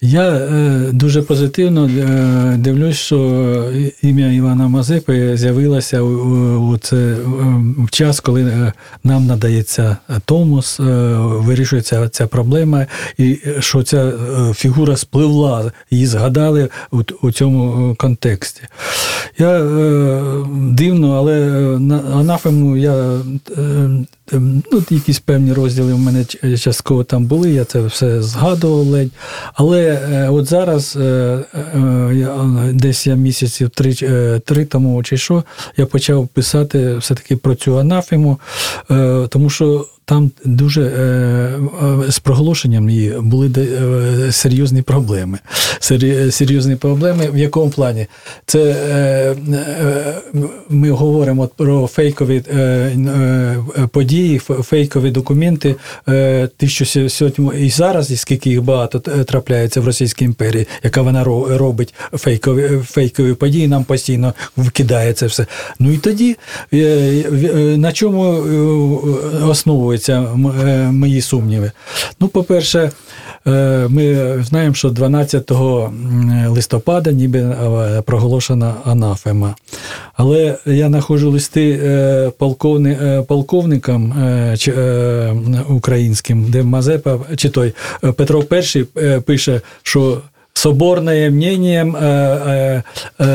Я 0.00 0.22
е, 0.30 0.90
дуже 0.92 1.22
позитивно 1.22 1.86
е, 1.86 2.56
дивлюсь, 2.58 2.96
що 2.96 3.18
ім'я 4.02 4.32
Івана 4.32 4.68
Мазепи 4.68 5.36
з'явилося 5.36 6.02
у, 6.02 6.78
це 6.78 6.96
е, 6.96 7.16
в 7.78 7.90
час, 7.90 8.20
коли 8.20 8.42
е, 8.42 8.72
нам 9.04 9.26
надається 9.26 9.96
Томос, 10.24 10.80
е, 10.80 10.84
вирішується 11.18 12.08
ця 12.08 12.26
проблема, 12.26 12.86
і 13.18 13.38
що 13.58 13.82
ця 13.82 14.12
фігура 14.54 14.96
спливла, 14.96 15.72
її 15.90 16.06
згадали 16.06 16.68
у, 17.22 17.32
цьому 17.32 17.94
контексті. 17.94 18.62
Я 19.38 19.60
дивно, 20.54 21.12
але 21.12 21.40
на 21.78 21.98
анафему 21.98 22.76
я 22.76 23.20
ну, 24.72 24.82
якісь 24.90 25.18
певні 25.18 25.52
розділи 25.52 25.94
в 25.94 25.98
мене 25.98 26.24
частково 26.58 27.04
там 27.04 27.24
були, 27.24 27.50
я 27.50 27.64
це 27.64 27.80
все 27.80 28.22
згадував 28.22 28.86
ледь. 28.86 29.10
Але 29.54 29.87
е, 29.88 30.28
от 30.28 30.46
зараз, 30.46 30.96
е, 30.96 31.00
е, 31.04 32.72
десь 32.72 33.06
я 33.06 33.14
місяців 33.14 33.70
три 33.70 33.94
три 34.44 34.64
тому 34.64 35.02
чи 35.02 35.16
що, 35.16 35.44
я 35.76 35.86
почав 35.86 36.28
писати 36.28 36.96
все-таки 36.96 37.36
про 37.36 37.54
цю 37.54 37.78
анафему, 37.78 38.38
тому 39.28 39.50
що 39.50 39.86
там 40.08 40.30
дуже 40.44 40.82
е, 40.82 40.98
е, 42.06 42.12
з 42.12 42.18
проголошенням 42.18 42.90
її 42.90 43.14
були 43.20 43.50
е, 43.58 44.32
серйозні 44.32 44.82
проблеми. 44.82 45.38
Серйозні 46.30 46.76
проблеми. 46.76 47.28
В 47.32 47.38
якому 47.38 47.70
плані? 47.70 48.06
Це 48.46 49.34
ми 50.68 50.90
говоримо 50.90 51.48
про 51.56 51.86
фейкові 51.86 52.42
події, 53.90 54.38
фейкові 54.38 55.10
документи, 55.10 55.74
ті, 56.56 56.68
що 56.68 57.08
сьогодні 57.08 57.50
і 57.58 57.70
зараз, 57.70 58.10
і 58.10 58.16
скільки 58.16 58.50
їх 58.50 58.62
багато 58.62 58.98
трапляється 58.98 59.80
в 59.80 59.86
Російській 59.86 60.24
імперії, 60.24 60.66
яка 60.82 61.02
вона 61.02 61.24
робить 61.24 61.94
фейкові 62.12 62.68
фейкові 62.86 63.34
події, 63.34 63.68
нам 63.68 63.84
постійно 63.84 64.34
вкидає 64.56 65.12
це 65.12 65.26
все. 65.26 65.46
Ну 65.78 65.92
і 65.92 65.98
тоді 65.98 66.36
на 67.76 67.92
чому 67.92 68.22
основується? 69.48 69.97
Висловлюються 69.98 70.12
е, 70.68 70.92
мої 70.92 71.20
сумніви. 71.20 71.72
Ну, 72.20 72.28
по-перше, 72.28 72.90
е, 73.46 73.86
ми 73.88 74.36
знаємо, 74.42 74.74
що 74.74 74.90
12 74.90 75.50
листопада 76.48 77.12
ніби 77.12 77.38
е, 77.38 78.02
проголошена 78.02 78.74
анафема. 78.84 79.54
Але 80.14 80.58
я 80.66 80.88
знаходжу 80.88 81.30
листи 81.30 81.80
полковни, 82.38 83.24
полковникам 83.28 84.14
українським, 85.68 86.44
де 86.48 86.62
Мазепа, 86.62 87.18
чи 87.36 87.48
той 87.48 87.72
Петро 88.16 88.44
І 88.74 88.84
пише, 89.20 89.60
що 89.82 90.20
соборним 90.52 91.34
мнением, 91.34 91.96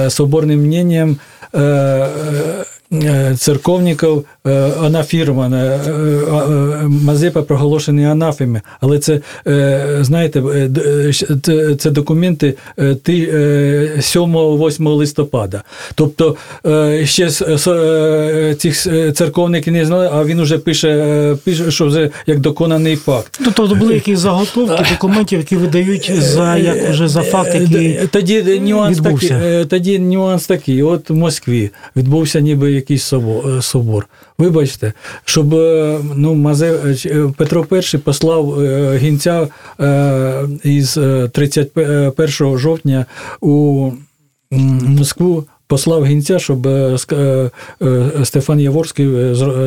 соборним 0.09 0.59
мнением 0.59 1.17
церковників 3.37 4.25
анафірма, 4.81 5.79
Мазепа 6.87 7.41
проголошений 7.41 8.05
анафеми, 8.05 8.61
але 8.81 8.99
це, 8.99 9.19
знаєте, 10.01 10.43
це 11.79 11.91
документи 11.91 12.53
7-8 12.77 14.95
листопада. 14.95 15.63
Тобто 15.95 16.35
ще 17.03 17.29
цих 18.55 18.87
церковників 19.13 19.73
не 19.73 19.85
знали, 19.85 20.09
а 20.13 20.23
він 20.23 20.41
вже 20.41 20.57
пише, 20.57 21.35
пише, 21.43 21.71
що 21.71 21.85
вже 21.85 22.09
як 22.27 22.39
доконаний 22.39 22.95
факт. 22.95 23.39
Тобто 23.43 23.75
були 23.75 23.93
якісь 23.93 24.19
заготовки 24.19 24.85
документів, 24.91 25.39
які 25.39 25.55
видають 25.55 26.11
за 26.21 26.57
як 26.57 26.89
вже 26.89 27.07
за 27.07 27.21
факт, 27.21 27.55
який 27.55 27.99
тоді 28.11 28.59
нюанс 28.59 28.97
відбувся. 28.97 29.27
такий, 29.27 29.65
тоді 29.65 29.99
нюанс 29.99 30.47
такий. 30.47 30.83
От 30.83 31.09
в 31.09 31.15
Москві 31.15 31.69
відбувся 31.95 32.39
ніби 32.39 32.71
якийсь 32.71 33.13
собор. 33.61 34.07
Вибачте, 34.37 34.93
щоб 35.25 35.53
е, 35.53 35.99
ну, 36.15 36.35
Мазе 36.35 36.95
е, 37.05 37.31
Петро 37.37 37.65
І 37.93 37.97
послав 37.97 38.59
е, 38.59 38.97
гінця 38.97 39.47
із 40.63 40.93
31 41.31 42.57
жовтня 42.57 43.05
у 43.41 43.91
Москву 44.51 45.45
послав 45.73 46.05
гінця, 46.05 46.39
щоб 46.39 46.67
е, 46.67 46.97
е, 47.11 47.49
е, 47.81 48.11
Стефан 48.23 48.59
Яворський 48.59 49.07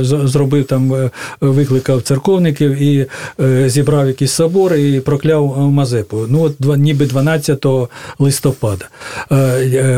зробив 0.05 0.65
там, 0.65 1.11
викликав 1.41 2.03
церковників 2.03 2.83
і 2.83 3.07
зібрав 3.67 4.07
якісь 4.07 4.33
собори 4.33 4.91
і 4.91 5.01
прокляв 5.01 5.59
Мазепу. 5.59 6.19
Ну, 6.29 6.43
от 6.43 6.79
ніби 6.79 7.07
12 7.07 7.67
листопада. 8.19 8.89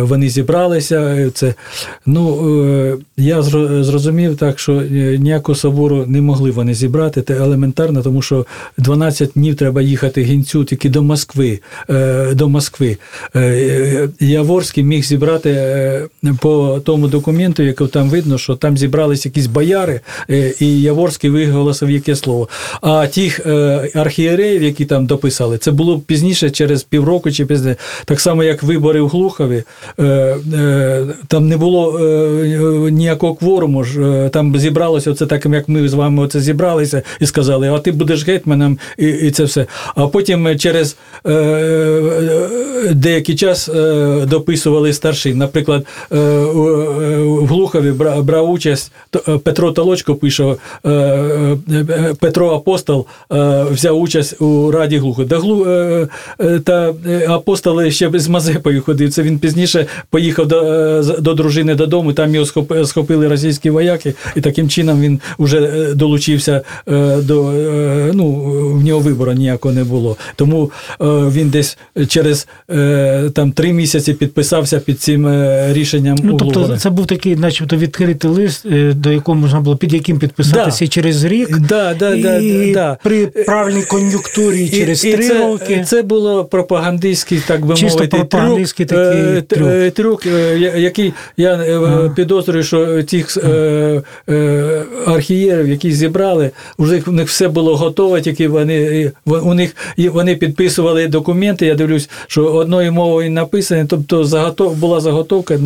Вони 0.01 0.29
зібралися. 0.29 1.31
Це, 1.35 1.55
ну, 2.07 2.99
Я 3.17 3.43
зрозумів 3.43 4.37
так, 4.37 4.59
що 4.59 4.73
ніякого 5.19 5.57
собору 5.57 6.05
не 6.07 6.21
могли 6.21 6.51
вони 6.51 6.75
зібрати. 6.75 7.23
Це 7.23 7.35
елементарно, 7.35 8.03
тому 8.03 8.23
що 8.23 8.47
12 8.79 9.31
днів 9.35 9.57
треба 9.57 9.83
їхати 9.83 10.23
гінцю 10.23 10.65
тільки 10.65 10.89
до 10.89 11.03
Москви. 11.03 11.61
До 12.33 12.49
Москви. 12.49 12.97
Яворський 14.21 14.85
міг 14.85 15.05
зібрати 15.05 15.51
по 16.41 16.81
тому 16.85 17.09
документу, 17.09 17.63
який 17.63 17.87
там 17.87 18.11
видно, 18.11 18.39
що 18.39 18.55
там 18.55 18.79
зібрались 18.79 19.27
якісь 19.27 19.47
бояри, 19.47 20.01
е, 20.31 20.55
і 20.61 20.83
Яворський 20.83 21.31
виголосив 21.31 21.91
яке 21.91 22.17
слово. 22.17 22.49
А 22.81 23.07
тих 23.07 23.41
е, 23.47 23.91
архієреїв, 23.95 24.63
які 24.63 24.85
там 24.85 25.07
дописали, 25.07 25.59
це 25.59 25.71
було 25.71 25.99
пізніше, 25.99 26.51
через 26.51 26.83
півроку 26.83 27.31
чи 27.31 27.47
пізніше. 27.47 27.77
Так 28.05 28.21
само, 28.21 28.45
як 28.45 28.63
вибори 28.63 29.01
в 29.01 29.09
Глухові, 29.09 29.63
е, 30.01 30.37
там 31.29 31.49
не 31.49 31.57
було 31.57 32.01
ніякого 32.91 33.35
кворуму. 33.35 33.85
Там 34.33 34.59
зібралося 34.59 35.11
оце 35.11 35.27
так, 35.27 35.47
як 35.47 35.69
ми 35.69 35.89
з 35.89 35.95
вами 35.95 36.23
оце 36.23 36.41
зібралися 36.41 37.03
і 37.21 37.27
сказали, 37.27 37.69
а 37.69 37.79
ти 37.79 37.93
будеш 37.93 38.27
гетьманом, 38.27 38.79
і, 38.99 39.07
і 39.07 39.31
це 39.31 39.45
все. 39.45 39.67
А 39.95 40.07
потім 40.07 40.59
через 40.59 40.97
деякий 42.91 43.35
час 43.35 43.71
дописували 44.27 44.93
старшин. 44.93 45.39
Наприклад, 45.39 45.78
Е, 46.13 46.17
в 47.25 47.47
Глухові 47.47 47.93
брав 48.23 48.51
участь. 48.51 48.93
Петро 49.43 49.73
Толочко 49.73 50.15
пише, 50.15 50.55
Петро 52.21 52.51
Апостол 52.51 53.07
взяв 53.71 54.01
участь 54.01 54.41
у 54.41 54.71
Раді 54.71 54.99
Глухові. 54.99 55.29
Та 56.65 56.95
апостоли 57.29 57.91
ще 57.91 58.11
з 58.15 58.29
Мазепою 58.29 58.83
ходив. 58.83 59.13
Це 59.13 59.23
він 59.23 59.39
пізніше 59.39 59.87
поїхав 60.11 60.47
до 60.47 61.03
до 61.19 61.35
дружини 61.35 61.75
додому, 61.75 62.13
там 62.13 62.35
його 62.35 62.47
схопили 62.85 63.29
російські 63.29 63.71
вояки, 63.71 64.15
і 64.37 64.41
таким 64.41 64.69
чином 64.69 65.01
він 65.01 65.21
вже 65.39 65.95
долучився 65.95 66.61
до 67.19 67.53
ну, 68.13 68.33
в 68.75 68.85
нього 68.85 69.01
вибору 69.01 69.33
ніякого 69.33 69.75
не 69.75 69.85
було. 69.85 70.17
Тому 70.37 70.71
він 71.01 71.51
десь 71.51 71.79
через 72.09 72.49
там 73.33 73.53
три 73.53 73.73
місяці 73.73 74.15
підписався 74.15 74.81
під 74.81 75.01
цим 75.01 75.27
рішенням. 75.73 76.19
Ну, 76.23 76.37
тобто, 76.37 76.77
це 76.77 76.91
був 76.91 77.07
такий, 77.07 77.37
начебто, 77.37 77.77
відкритий 77.77 78.31
лист, 78.31 78.67
до 78.93 79.13
якого 79.13 79.39
можна 79.39 79.61
було 79.61 79.77
під 79.77 79.93
яким 79.93 80.19
підписатися 80.19 80.85
да. 80.85 80.89
через 80.89 81.25
рік. 81.25 81.59
Да, 81.59 81.95
да, 81.95 82.15
і 82.39 82.73
да, 82.73 82.99
при 83.03 83.27
правильній 83.27 83.83
кон'юнктурі 83.83 84.69
через 84.69 85.05
і, 85.05 85.13
три 85.13 85.29
це, 85.29 85.39
роки. 85.39 85.85
Це 85.87 86.03
було 86.03 86.45
пропагандистський, 86.45 87.43
так 87.47 87.67
би 87.67 87.75
Чисто 87.75 87.99
мовити, 87.99 88.17
пропагандистський 88.17 88.87
трюк, 88.87 89.01
такий 89.01 89.43
трюк. 89.43 89.95
трюк, 89.95 90.27
який 90.77 91.13
я 91.37 91.55
ага. 91.55 92.09
підозрюю, 92.17 92.65
що 92.65 93.03
тих 93.03 93.39
архієрів, 95.07 95.69
які 95.69 95.93
зібрали, 95.93 96.51
вже 96.79 97.03
у 97.07 97.13
них 97.13 97.29
все 97.29 97.49
було 97.49 97.77
готове, 97.77 98.21
тільки 98.21 98.49
вони 98.49 99.13
у 99.27 99.55
них 99.55 99.77
вони 99.97 100.37
підписували 100.37 101.07
документи. 101.07 101.67
Я 101.67 101.75
дивлюсь, 101.75 102.11
що 102.27 102.45
одною 102.45 102.93
мовою 102.93 103.31
написані, 103.31 103.85
тобто 103.89 104.25
заготов 104.25 104.77
була 104.77 105.01
заготовка, 105.01 105.58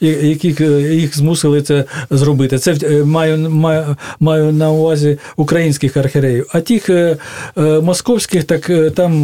яких 0.00 0.60
їх 0.90 1.16
змусили 1.16 1.62
це 1.62 1.84
зробити. 2.10 2.58
Це 2.58 2.74
маю 3.04 3.50
маю, 3.50 3.96
маю 4.20 4.52
на 4.52 4.70
увазі 4.70 5.18
українських 5.36 5.96
архієреїв. 5.96 6.46
А 6.52 6.60
тих 6.60 6.90
московських, 7.82 8.44
так 8.44 8.66
там 8.94 9.22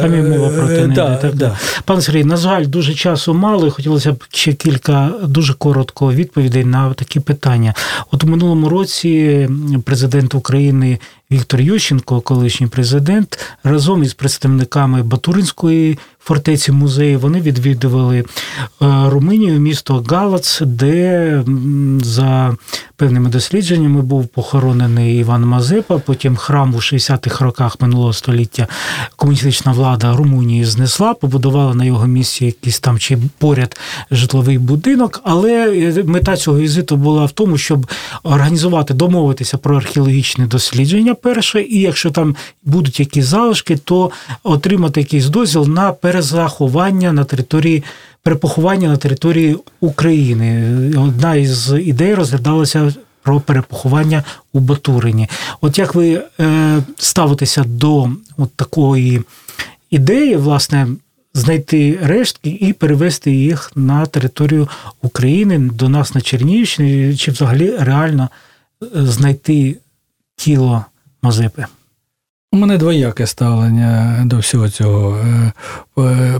там 0.00 0.14
і 0.14 0.22
мова 0.22 0.48
про 0.48 0.68
те 0.68 0.86
да, 0.86 1.16
так, 1.16 1.34
да. 1.34 1.58
Пан 1.84 2.02
Сергій, 2.02 2.24
на 2.24 2.36
жаль, 2.36 2.66
дуже 2.66 2.94
часу 2.94 3.34
мало. 3.34 3.66
і 3.66 3.70
Хотілося 3.70 4.12
б 4.12 4.24
ще 4.30 4.52
кілька 4.52 5.10
дуже 5.24 5.54
коротко 5.54 6.12
відповідей 6.12 6.64
на 6.64 6.94
такі 6.94 7.20
питання. 7.20 7.74
От 8.10 8.24
у 8.24 8.26
минулому 8.26 8.68
році 8.68 9.48
президент 9.84 10.34
України 10.34 10.98
Віктор 11.30 11.60
Ющенко, 11.60 12.20
колишній 12.20 12.66
президент, 12.66 13.38
разом 13.64 14.02
із 14.02 14.14
представниками 14.14 15.02
Батуринської 15.02 15.98
фортеці 16.26 16.72
музею 16.72 17.18
вони 17.18 17.40
відвідували 17.40 18.24
Румунію, 18.80 19.60
місто 19.60 20.04
Галац, 20.08 20.60
де 20.60 21.44
за 22.02 22.56
певними 22.96 23.30
дослідженнями 23.30 24.02
був 24.02 24.26
похоронений 24.26 25.18
Іван 25.18 25.44
Мазепа. 25.44 25.98
Потім 25.98 26.36
храм 26.36 26.74
у 26.74 26.78
60-х 26.78 27.44
роках 27.44 27.80
минулого 27.80 28.12
століття 28.12 28.68
комуністична 29.16 29.72
влада 29.72 30.16
Румунії 30.16 30.64
знесла, 30.64 31.14
побудувала 31.14 31.74
на 31.74 31.84
його 31.84 32.06
місці 32.06 32.44
якийсь 32.44 32.80
там 32.80 32.98
чи 32.98 33.18
поряд 33.38 33.76
житловий 34.10 34.58
будинок. 34.58 35.20
Але 35.24 36.02
мета 36.06 36.36
цього 36.36 36.58
візиту 36.58 36.96
була 36.96 37.24
в 37.24 37.32
тому, 37.32 37.58
щоб 37.58 37.86
організувати, 38.22 38.94
домовитися 38.94 39.58
про 39.58 39.76
археологічне 39.76 40.46
дослідження. 40.46 41.15
Перше, 41.22 41.62
і 41.62 41.80
якщо 41.80 42.10
там 42.10 42.36
будуть 42.64 43.00
якісь 43.00 43.24
залишки, 43.24 43.76
то 43.76 44.10
отримати 44.42 45.00
якийсь 45.00 45.26
дозвіл 45.26 45.68
на 45.68 45.92
перезаховання 45.92 47.12
на 47.12 47.24
території 47.24 47.84
перепоховання 48.22 48.88
на 48.88 48.96
території 48.96 49.56
України. 49.80 50.76
Одна 50.98 51.34
із 51.34 51.72
ідей 51.72 52.14
розглядалася 52.14 52.94
про 53.22 53.40
перепоховання 53.40 54.24
у 54.52 54.60
Батурині. 54.60 55.28
От 55.60 55.78
як 55.78 55.94
ви 55.94 56.22
е, 56.40 56.82
ставитеся 56.96 57.64
до 57.64 58.10
от 58.38 58.54
такої 58.56 59.22
ідеї, 59.90 60.36
власне, 60.36 60.88
знайти 61.34 61.98
рештки 62.02 62.50
і 62.50 62.72
перевести 62.72 63.30
їх 63.30 63.72
на 63.74 64.06
територію 64.06 64.68
України 65.02 65.58
до 65.58 65.88
нас 65.88 66.14
на 66.14 66.20
Чернігівщині, 66.20 67.16
чи 67.16 67.30
взагалі 67.30 67.74
реально 67.78 68.28
знайти 68.94 69.76
тіло 70.36 70.84
mazie 71.22 71.50
pie. 71.50 71.75
У 72.56 72.58
мене 72.58 72.78
двояке 72.78 73.26
ставлення 73.26 74.22
до 74.24 74.38
всього 74.38 74.68
цього. 74.68 75.18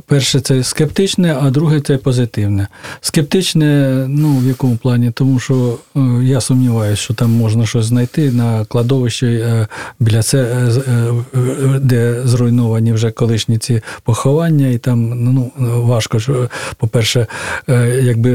Перше, 0.07 0.41
це 0.41 0.65
скептичне, 0.65 1.37
а 1.43 1.51
друге 1.51 1.81
це 1.81 1.97
позитивне. 1.97 2.67
Скептичне, 3.01 4.05
ну 4.09 4.39
в 4.39 4.47
якому 4.47 4.77
плані? 4.77 5.11
Тому 5.11 5.39
що 5.39 5.79
я 6.23 6.41
сумніваюся, 6.41 7.03
що 7.03 7.15
там 7.15 7.31
можна 7.31 7.67
щось 7.67 7.85
знайти 7.85 8.33
на 8.33 8.65
кладовищі 8.65 9.45
біля 10.01 10.23
це, 10.23 10.69
де 11.81 12.21
зруйновані 12.25 12.93
вже 12.93 13.11
колишні 13.11 13.59
ці 13.59 13.81
поховання, 14.03 14.69
і 14.69 14.79
там 14.79 15.25
ну, 15.25 15.53
важко, 15.59 16.21
що, 16.21 16.51
по-перше, 16.77 17.27
якби 18.03 18.31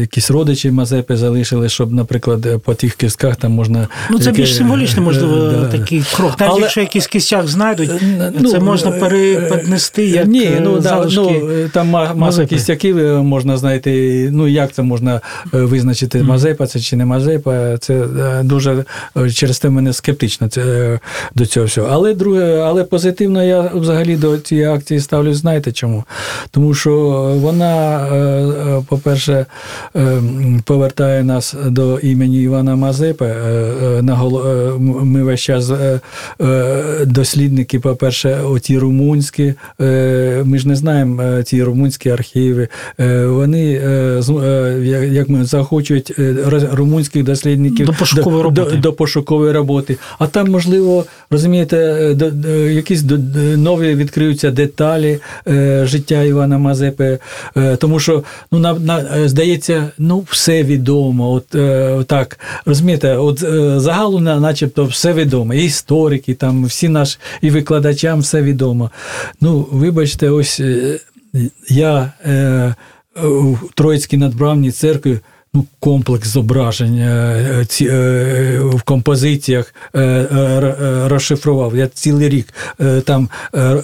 якісь 0.00 0.30
родичі 0.30 0.70
Мазепи 0.70 1.16
залишили, 1.16 1.68
щоб, 1.68 1.92
наприклад, 1.92 2.62
по 2.62 2.74
тих 2.74 2.94
кістках 2.94 3.36
там 3.36 3.52
можна. 3.52 3.88
Ну, 4.10 4.18
це 4.18 4.32
більш 4.32 4.56
символічно, 4.56 5.02
можливо, 5.02 5.36
да. 5.36 5.78
такий 5.78 6.04
крок. 6.16 6.40
Навіть 6.40 6.52
Але... 6.52 6.60
якщо 6.60 6.80
якісь 6.80 7.06
кістях 7.16 7.48
знайдуть, 7.48 7.90
ну, 8.38 8.50
це 8.50 8.60
можна 8.60 8.90
переподнести 8.90 10.06
як. 10.06 10.26
Ні, 10.26 10.50
ну, 10.60 10.78
да, 10.80 11.06
ну 11.14 11.42
там 11.72 11.88
маса 12.14 12.46
кістяків 12.46 12.96
можна 13.24 13.56
знайти. 13.56 14.28
Ну 14.32 14.48
як 14.48 14.72
це 14.72 14.82
можна 14.82 15.20
визначити, 15.52 16.22
Мазепа 16.22 16.66
це 16.66 16.80
чи 16.80 16.96
не 16.96 17.04
Мазепа. 17.04 17.78
Це 17.78 18.04
дуже 18.42 18.84
через 19.34 19.58
те 19.58 19.70
мене 19.70 19.92
скептично 19.92 20.48
це, 20.48 20.98
до 21.34 21.46
цього 21.46 21.66
всього. 21.66 21.88
Але 21.92 22.14
друге, 22.14 22.62
але 22.66 22.84
позитивно 22.84 23.44
я 23.44 23.70
взагалі 23.74 24.16
до 24.16 24.38
цієї 24.38 24.66
акції 24.66 25.00
ставлю, 25.00 25.34
знаєте 25.34 25.72
чому? 25.72 26.04
Тому 26.50 26.74
що 26.74 26.92
вона, 27.40 28.06
по-перше, 28.88 29.46
повертає 30.64 31.24
нас 31.24 31.54
до 31.66 31.98
імені 31.98 32.42
Івана 32.42 32.76
Мазепи. 32.76 33.34
Ми 34.78 35.22
весь 35.22 35.40
час 35.40 35.72
дослідники, 37.04 37.80
по-перше, 37.80 38.40
оті 38.44 38.78
румунські. 38.78 39.54
Ми 40.44 40.58
ж 40.58 40.68
не 40.68 40.76
знаємо 40.76 41.42
ці 41.42 41.62
румунські 41.62 42.10
архіви. 42.10 42.68
Вони, 43.24 43.64
як 45.12 45.28
ми 45.28 45.44
захочуть 45.44 46.12
румунських 46.72 47.24
дослідників 47.24 47.86
до 47.86 47.92
пошукової 47.92 48.42
роботи. 48.42 48.70
До, 48.70 48.76
до 48.76 48.92
пошукової 48.92 49.52
роботи. 49.52 49.96
А 50.18 50.26
там, 50.26 50.50
можливо, 50.50 51.04
розумієте, 51.30 51.76
якісь 52.70 53.04
нові 53.56 53.94
відкриються 53.94 54.50
деталі 54.50 55.18
життя 55.82 56.22
Івана 56.22 56.58
Мазепи. 56.58 57.18
Тому 57.78 58.00
що, 58.00 58.22
ну, 58.52 58.58
на, 58.58 58.74
на, 58.74 59.28
здається, 59.28 59.90
ну, 59.98 60.24
все 60.30 60.62
відомо. 60.62 61.30
От 61.32 61.46
так, 62.06 62.38
розумієте, 62.66 63.16
от 63.16 63.38
загалу, 63.80 64.20
начебто, 64.20 64.84
все 64.84 65.12
відомо. 65.12 65.54
І 65.54 65.64
історики, 65.64 66.34
там 66.34 66.64
всі 66.64 66.85
наші 66.88 67.18
і 67.40 67.50
викладачам 67.50 68.20
все 68.20 68.42
відомо. 68.42 68.90
Ну, 69.40 69.68
вибачте, 69.72 70.30
ось 70.30 70.60
я 71.68 72.12
е, 72.26 72.74
у 73.24 73.56
Троїцькій 73.74 74.16
надбравній 74.16 74.70
церкві 74.70 75.18
комплекс 75.80 76.28
зображень 76.28 76.98
е, 76.98 77.64
ці, 77.68 77.86
е, 77.86 78.58
в 78.60 78.82
композиціях 78.82 79.74
розшифрував. 81.06 81.76
Я 81.76 81.86
цілий 81.86 82.28
рік 82.28 82.54
там 83.04 83.28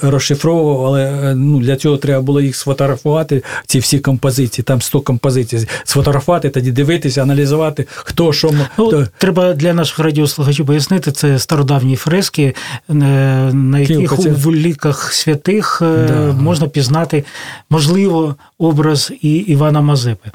розшифровував, 0.02 0.86
але 0.86 1.34
ну, 1.34 1.60
для 1.60 1.76
цього 1.76 1.96
треба 1.96 2.22
було 2.22 2.40
їх 2.40 2.56
сфотографувати, 2.56 3.42
ці 3.66 3.78
всі 3.78 3.98
композиції, 3.98 4.64
там 4.64 4.82
100 4.82 5.00
композицій, 5.00 5.68
сфотографувати, 5.84 6.48
тоді 6.48 6.72
дивитися, 6.72 7.22
аналізувати, 7.22 7.86
хто 7.88 8.32
що. 8.32 8.50
Ну. 8.78 9.06
Треба 9.18 9.52
для 9.52 9.74
наших 9.74 9.98
радіослухачів 9.98 10.66
пояснити, 10.66 11.12
це 11.12 11.38
стародавні 11.38 11.96
фрески, 11.96 12.54
на 12.88 13.78
яких 13.78 14.18
у 14.46 14.52
ліках 14.52 15.12
святих 15.12 15.78
да. 15.82 16.32
можна 16.40 16.68
пізнати, 16.68 17.24
можливо, 17.70 18.36
образ 18.58 19.12
і 19.22 19.34
Івана 19.34 19.80
Мазепи. 19.80 20.30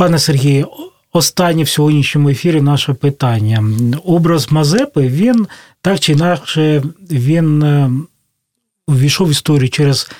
Пане 0.00 0.18
Сергію, 0.18 0.68
останнє 1.12 1.62
в 1.62 1.68
сьогоднішньому 1.68 2.28
ефірі 2.28 2.60
наше 2.60 2.94
питання. 2.94 3.64
Образ 4.04 4.52
Мазепи, 4.52 5.08
він 5.08 5.46
так 5.82 6.00
чи 6.00 6.12
інакше 6.12 6.82
він 7.10 7.64
увійшов 8.88 9.28
в 9.28 9.30
історію 9.30 9.68
через 9.68 10.10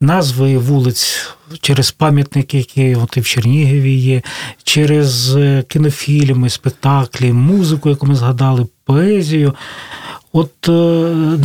назви 0.00 0.58
вулиць, 0.58 1.34
через 1.60 1.90
пам'ятники, 1.90 2.58
які 2.58 2.94
от 2.94 3.16
і 3.16 3.20
в 3.20 3.26
Чернігові 3.26 3.94
є, 3.94 4.22
через 4.62 5.36
кінофільми, 5.68 6.50
спектаклі, 6.50 7.32
музику, 7.32 7.88
яку 7.88 8.06
ми 8.06 8.14
згадали, 8.14 8.66
поезію. 8.84 9.54
От 10.32 10.68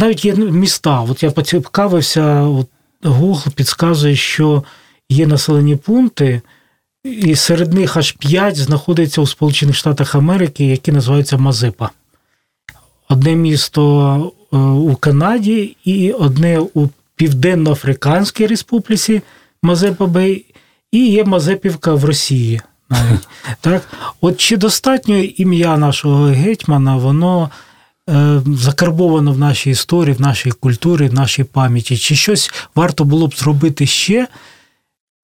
навіть 0.02 0.26
є 0.26 0.36
міста. 0.36 1.02
От 1.02 1.24
я 1.24 1.32
поцікавився, 1.32 2.42
от 2.42 2.68
Google 3.04 3.50
підказує, 3.50 4.16
що 4.16 4.64
є 5.10 5.28
населені 5.28 5.76
пункти 5.76 6.42
і 7.06 7.36
серед 7.36 7.74
них 7.74 7.98
аж 7.98 8.12
п'ять 8.12 8.58
знаходиться 8.58 9.22
у 9.22 9.28
Сполучених 9.28 9.76
Штатах 9.76 10.16
Америки, 10.16 10.66
які 10.66 10.92
називаються 10.92 11.38
Мазепа. 11.38 11.90
Одне 13.10 13.36
місто 13.36 14.32
е, 14.54 14.58
у 14.58 14.96
Канаді 14.96 15.78
і 15.86 16.12
одне 16.12 16.60
у 16.60 16.90
Південно-Африканській 17.16 18.48
Республіці 18.48 19.22
Мазепа 19.64 20.06
Бей, 20.06 20.46
і 20.92 21.08
є 21.08 21.24
Мазепівка 21.24 21.94
в 21.94 22.06
Росії. 22.06 22.62
Навіть. 22.90 23.28
Так? 23.62 23.82
От 24.22 24.38
чи 24.38 24.58
достатньо 24.58 25.18
ім'я 25.18 25.78
нашого 25.78 26.26
гетьмана, 26.26 26.96
воно 26.96 27.50
е, 28.10 28.42
закарбовано 28.58 29.32
в 29.32 29.38
нашій 29.38 29.70
історії, 29.70 30.16
в 30.16 30.22
нашій 30.22 30.52
культурі, 30.52 31.08
в 31.08 31.14
нашій 31.14 31.44
пам'яті, 31.44 31.98
чи 31.98 32.16
щось 32.16 32.52
варто 32.76 33.04
було 33.04 33.28
б 33.28 33.36
зробити 33.36 33.86
ще, 33.86 34.28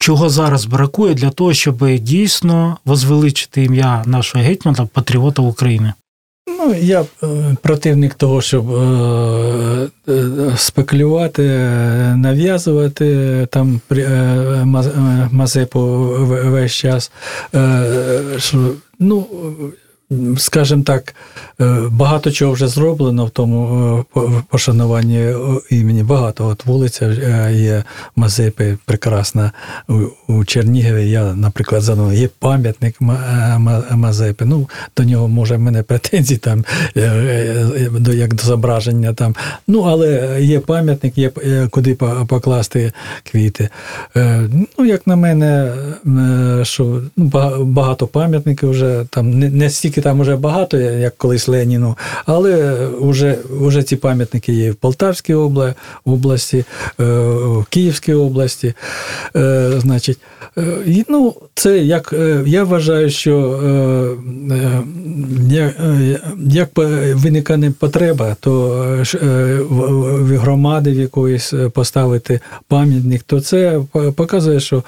чого 0.02 0.30
зараз 0.30 0.66
бракує 0.66 1.14
для 1.14 1.30
того, 1.30 1.54
щоб 1.54 1.90
дійсно 1.90 2.78
возвеличити 2.86 3.64
ім'я 3.64 4.04
нашого 4.06 4.44
гетьмана, 4.44 4.88
патріота 4.94 5.42
України? 5.42 5.94
Ну, 6.48 6.74
я 6.82 7.02
е, 7.24 7.28
противник 7.62 8.14
того, 8.14 8.42
щоб 8.42 8.72
е, 8.76 9.90
е, 10.10 10.24
спекулювати, 10.58 11.44
нав'язувати 12.16 13.48
там 13.52 13.82
е, 13.92 13.96
Маз- 14.66 15.28
Мазепу 15.32 15.80
весь 16.26 16.74
час. 16.74 17.12
Ну, 19.00 19.26
скажімо 20.38 20.84
так, 20.84 21.16
е, 21.62 21.78
багато 21.92 22.32
чого 22.32 22.52
вже 22.52 22.68
зроблено 22.68 23.26
в 23.26 23.30
тому 23.30 24.06
е, 24.18 24.22
пошануванні 24.50 25.18
е, 25.18 25.36
імені. 25.70 26.04
Багато. 26.04 26.48
От 26.48 26.66
вулиця 26.66 27.06
є 27.50 27.84
Мазепи, 28.16 28.78
прекрасна 28.86 29.52
у, 30.28 30.46
Чернігові. 30.46 31.10
Я, 31.10 31.34
наприклад, 31.34 31.82
задумав, 31.82 32.14
є 32.14 32.30
пам'ятник 32.40 33.02
Ма- 33.02 33.58
Ма- 33.60 33.84
Мазепи. 33.92 34.46
Ну, 34.46 34.70
до 34.98 35.04
нього 35.04 35.28
може 35.28 35.56
в 35.56 35.60
мене 35.60 35.84
претензії 35.84 36.38
там 36.38 36.66
до 37.92 38.14
як 38.14 38.34
до 38.34 38.44
зображення 38.44 39.14
там. 39.14 39.36
Ну, 39.68 39.82
але 39.82 40.38
є 40.42 40.60
пам'ятник, 40.60 41.18
є 41.18 41.32
куди 41.70 41.96
покласти 42.28 42.92
квіти. 43.32 43.70
Ну, 44.78 44.86
як 44.86 45.08
на 45.08 45.16
мене, 45.16 45.74
що 46.64 47.02
ну, 47.18 47.32
багато 47.60 48.08
пам'ятників 48.08 48.70
вже 48.70 49.06
там 49.10 49.40
не, 49.40 49.50
не 49.50 49.70
стільки 50.02 50.10
там 50.10 50.22
вже 50.22 50.36
багато, 50.36 50.78
як 50.78 51.18
колись 51.18 51.48
Леніну, 51.48 51.98
але 52.26 52.78
вже, 53.02 53.38
вже 53.50 53.84
ці 53.84 53.96
пам'ятники 53.96 54.54
є 54.54 54.72
в 54.72 54.76
Полтавській 54.76 55.34
області, 56.06 56.58
е, 57.00 57.04
в 57.60 57.66
Київській 57.70 58.14
області. 58.14 58.74
Е, 59.36 59.72
Значить, 59.78 60.18
е, 60.58 60.64
ну, 61.10 61.34
це 61.56 61.78
як 61.80 62.14
я 62.46 62.64
вважаю, 62.64 63.10
що 63.10 63.58
як, 66.48 66.70
виникне 67.16 67.72
потреба, 67.80 68.36
то 68.40 68.52
в- 69.70 70.38
громади 70.38 70.92
в 70.92 71.00
якоїсь 71.00 71.54
поставити 71.74 72.40
пам'ятник, 72.68 73.24
то 73.24 73.42
це 73.42 73.80
показує, 74.16 74.60
що 74.60 74.84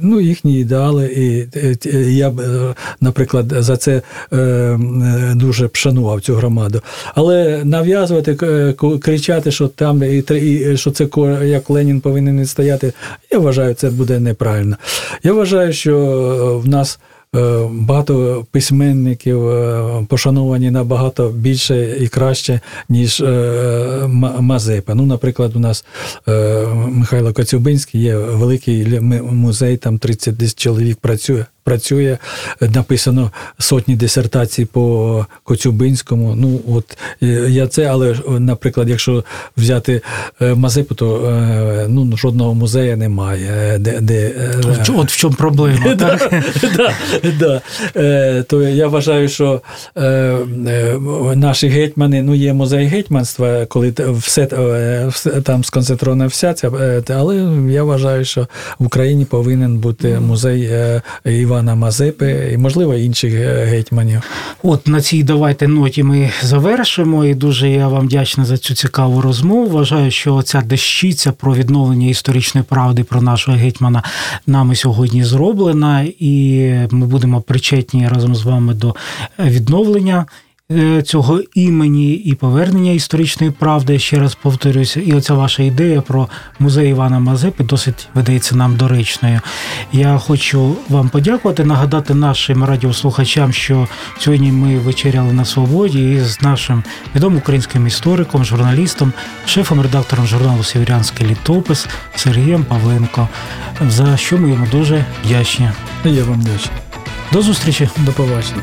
ну, 0.00 0.20
їхні 0.20 0.60
ідеали, 0.60 1.06
і 1.06 1.46
я 2.14 2.30
б, 2.30 2.42
наприклад, 3.00 3.52
за 3.58 3.76
це 3.76 4.02
дуже 5.34 5.66
б 5.66 5.76
шанував 5.76 6.20
цю 6.20 6.34
громаду. 6.34 6.82
Але 7.14 7.64
нав'язувати, 7.64 8.36
е, 8.42 8.74
кричати, 9.00 9.50
що 9.50 9.68
там 9.68 10.02
і, 10.02 10.24
що 10.76 10.90
це 10.90 11.08
як 11.44 11.70
Ленін 11.70 12.00
повинен 12.00 12.46
стояти, 12.46 12.92
я 13.32 13.38
вважаю, 13.38 13.74
це 13.74 13.90
буде 13.90 14.20
неправильно. 14.20 14.76
Я 15.22 15.32
вважаю, 15.32 15.72
що 15.72 15.96
в 16.64 16.68
нас. 16.68 16.98
е, 17.36 17.68
Багато 17.70 18.46
письменників 18.50 19.48
е, 19.48 20.06
пошановані 20.08 20.70
набагато 20.70 21.28
більше 21.28 21.96
і 22.00 22.08
краще, 22.08 22.60
ніж 22.88 23.20
е, 23.20 24.08
Мазепа. 24.40 24.94
Ну, 24.94 25.06
наприклад, 25.06 25.56
у 25.56 25.58
нас 25.58 25.84
е, 26.28 26.66
Михайло 26.88 27.32
Коцюбинський 27.32 28.00
є 28.02 28.16
великий 28.16 29.00
музей, 29.32 29.76
там 29.76 29.98
30 29.98 30.36
десь 30.36 30.54
чоловік 30.54 30.98
працює. 31.00 31.44
Працює, 31.70 32.18
написано 32.60 33.30
сотні 33.58 33.96
дисертацій 33.96 34.64
по 34.64 35.26
Коцюбинському. 35.44 36.34
Ну, 36.36 36.60
от 36.68 36.98
е, 37.22 37.26
я 37.48 37.66
це, 37.66 37.84
але 37.84 38.14
наприклад, 38.38 38.88
якщо 38.88 39.24
взяти 39.56 40.00
е, 40.42 40.54
Мазепу, 40.54 40.94
то 40.94 41.26
е, 41.26 41.86
ну, 41.88 42.16
жодного 42.16 42.54
музею 42.54 42.96
немає. 42.96 43.50
е, 43.74 43.78
Де, 43.78 44.00
де, 44.00 44.14
е, 44.14 44.54
От, 44.64 44.90
от 44.96 45.10
в 45.10 45.16
чому 45.16 45.34
проблема. 45.34 45.94
так? 45.98 46.32
да, 46.76 46.92
да. 47.38 47.60
Е, 47.96 48.42
то 48.42 48.62
я 48.62 48.88
вважаю, 48.88 49.28
що 49.28 49.62
е, 49.96 50.02
е, 50.02 50.98
наші 51.34 51.68
гетьмани, 51.68 52.22
ну 52.22 52.34
є 52.34 52.52
музей 52.52 52.86
гетьманства, 52.86 53.66
коли 53.66 53.94
все, 54.18 54.42
е, 54.42 55.10
там 55.42 55.64
сконцентрована 55.64 56.26
вся 56.26 56.54
ця, 56.54 56.68
е, 56.68 57.02
але 57.08 57.36
я 57.68 57.84
вважаю, 57.84 58.24
що 58.24 58.46
в 58.78 58.86
Україні 58.86 59.24
повинен 59.24 59.78
бути 59.78 60.20
музей 60.20 60.62
е, 60.64 61.02
Івана 61.60 61.74
Мазепи 61.74 62.50
і, 62.54 62.58
можливо, 62.58 62.94
інших 62.94 63.34
е, 63.34 63.64
гетьманів. 63.64 64.22
От 64.62 64.88
на 64.88 65.00
цій 65.00 65.22
давайте 65.22 65.68
ноті 65.68 66.02
ми 66.02 66.30
завершимо. 66.42 67.24
І 67.24 67.34
дуже 67.34 67.70
я 67.70 67.88
вам 67.88 68.06
вдячна 68.06 68.44
за 68.44 68.58
цю 68.58 68.74
цікаву 68.74 69.20
розмову. 69.20 69.66
Вважаю, 69.66 70.10
що 70.10 70.42
ця 70.42 70.60
дещиця 70.60 71.32
про 71.32 71.54
відновлення 71.54 72.06
історичної 72.06 72.64
правди 72.68 73.04
про 73.04 73.22
нашого 73.22 73.56
гетьмана 73.56 74.02
нами 74.46 74.76
сьогодні 74.76 75.24
зроблена, 75.24 76.06
і 76.18 76.72
ми 76.90 77.06
будемо 77.06 77.40
причетні 77.40 78.08
разом 78.08 78.34
з 78.34 78.42
вами 78.42 78.74
до 78.74 78.94
відновлення. 79.38 80.26
Е, 80.70 81.02
Цього 81.02 81.40
імені 81.54 82.12
і 82.12 82.34
повернення 82.34 82.92
історичної 82.92 83.52
правди, 83.52 83.98
ще 83.98 84.18
раз 84.18 84.34
повторюся, 84.34 85.00
і 85.00 85.12
оця 85.12 85.34
ваша 85.34 85.62
ідея 85.62 86.00
про 86.00 86.28
музей 86.58 86.90
Івана 86.90 87.18
Мазепи 87.18 87.64
досить 87.64 88.08
видається 88.14 88.56
нам 88.56 88.76
доречною. 88.76 89.40
Я 89.92 90.18
хочу 90.18 90.76
вам 90.88 91.08
подякувати, 91.08 91.64
нагадати 91.64 92.14
нашим 92.14 92.64
радіослухачам, 92.64 93.52
що 93.52 93.88
сьогодні 94.18 94.52
ми 94.52 94.78
вечеряли 94.78 95.32
на 95.32 95.44
свободі 95.44 96.12
із 96.12 96.42
нашим 96.42 96.84
відомим 97.14 97.38
українським 97.38 97.86
істориком, 97.86 98.44
журналістом, 98.44 99.12
шефом-редактором 99.46 100.26
журналу 100.26 100.64
Сєвєрянський 100.64 101.26
літопис 101.26 101.88
Сергієм 102.16 102.64
Павленко, 102.64 103.28
за 103.88 104.16
що 104.16 104.38
ми 104.38 104.50
йому 104.50 104.66
дуже 104.72 105.04
вдячні. 105.24 105.70
Я 106.04 106.24
вам 106.24 106.40
вдячний. 106.40 106.76
До 107.32 107.42
зустрічі! 107.42 107.88
До 107.96 108.12
побачення. 108.12 108.62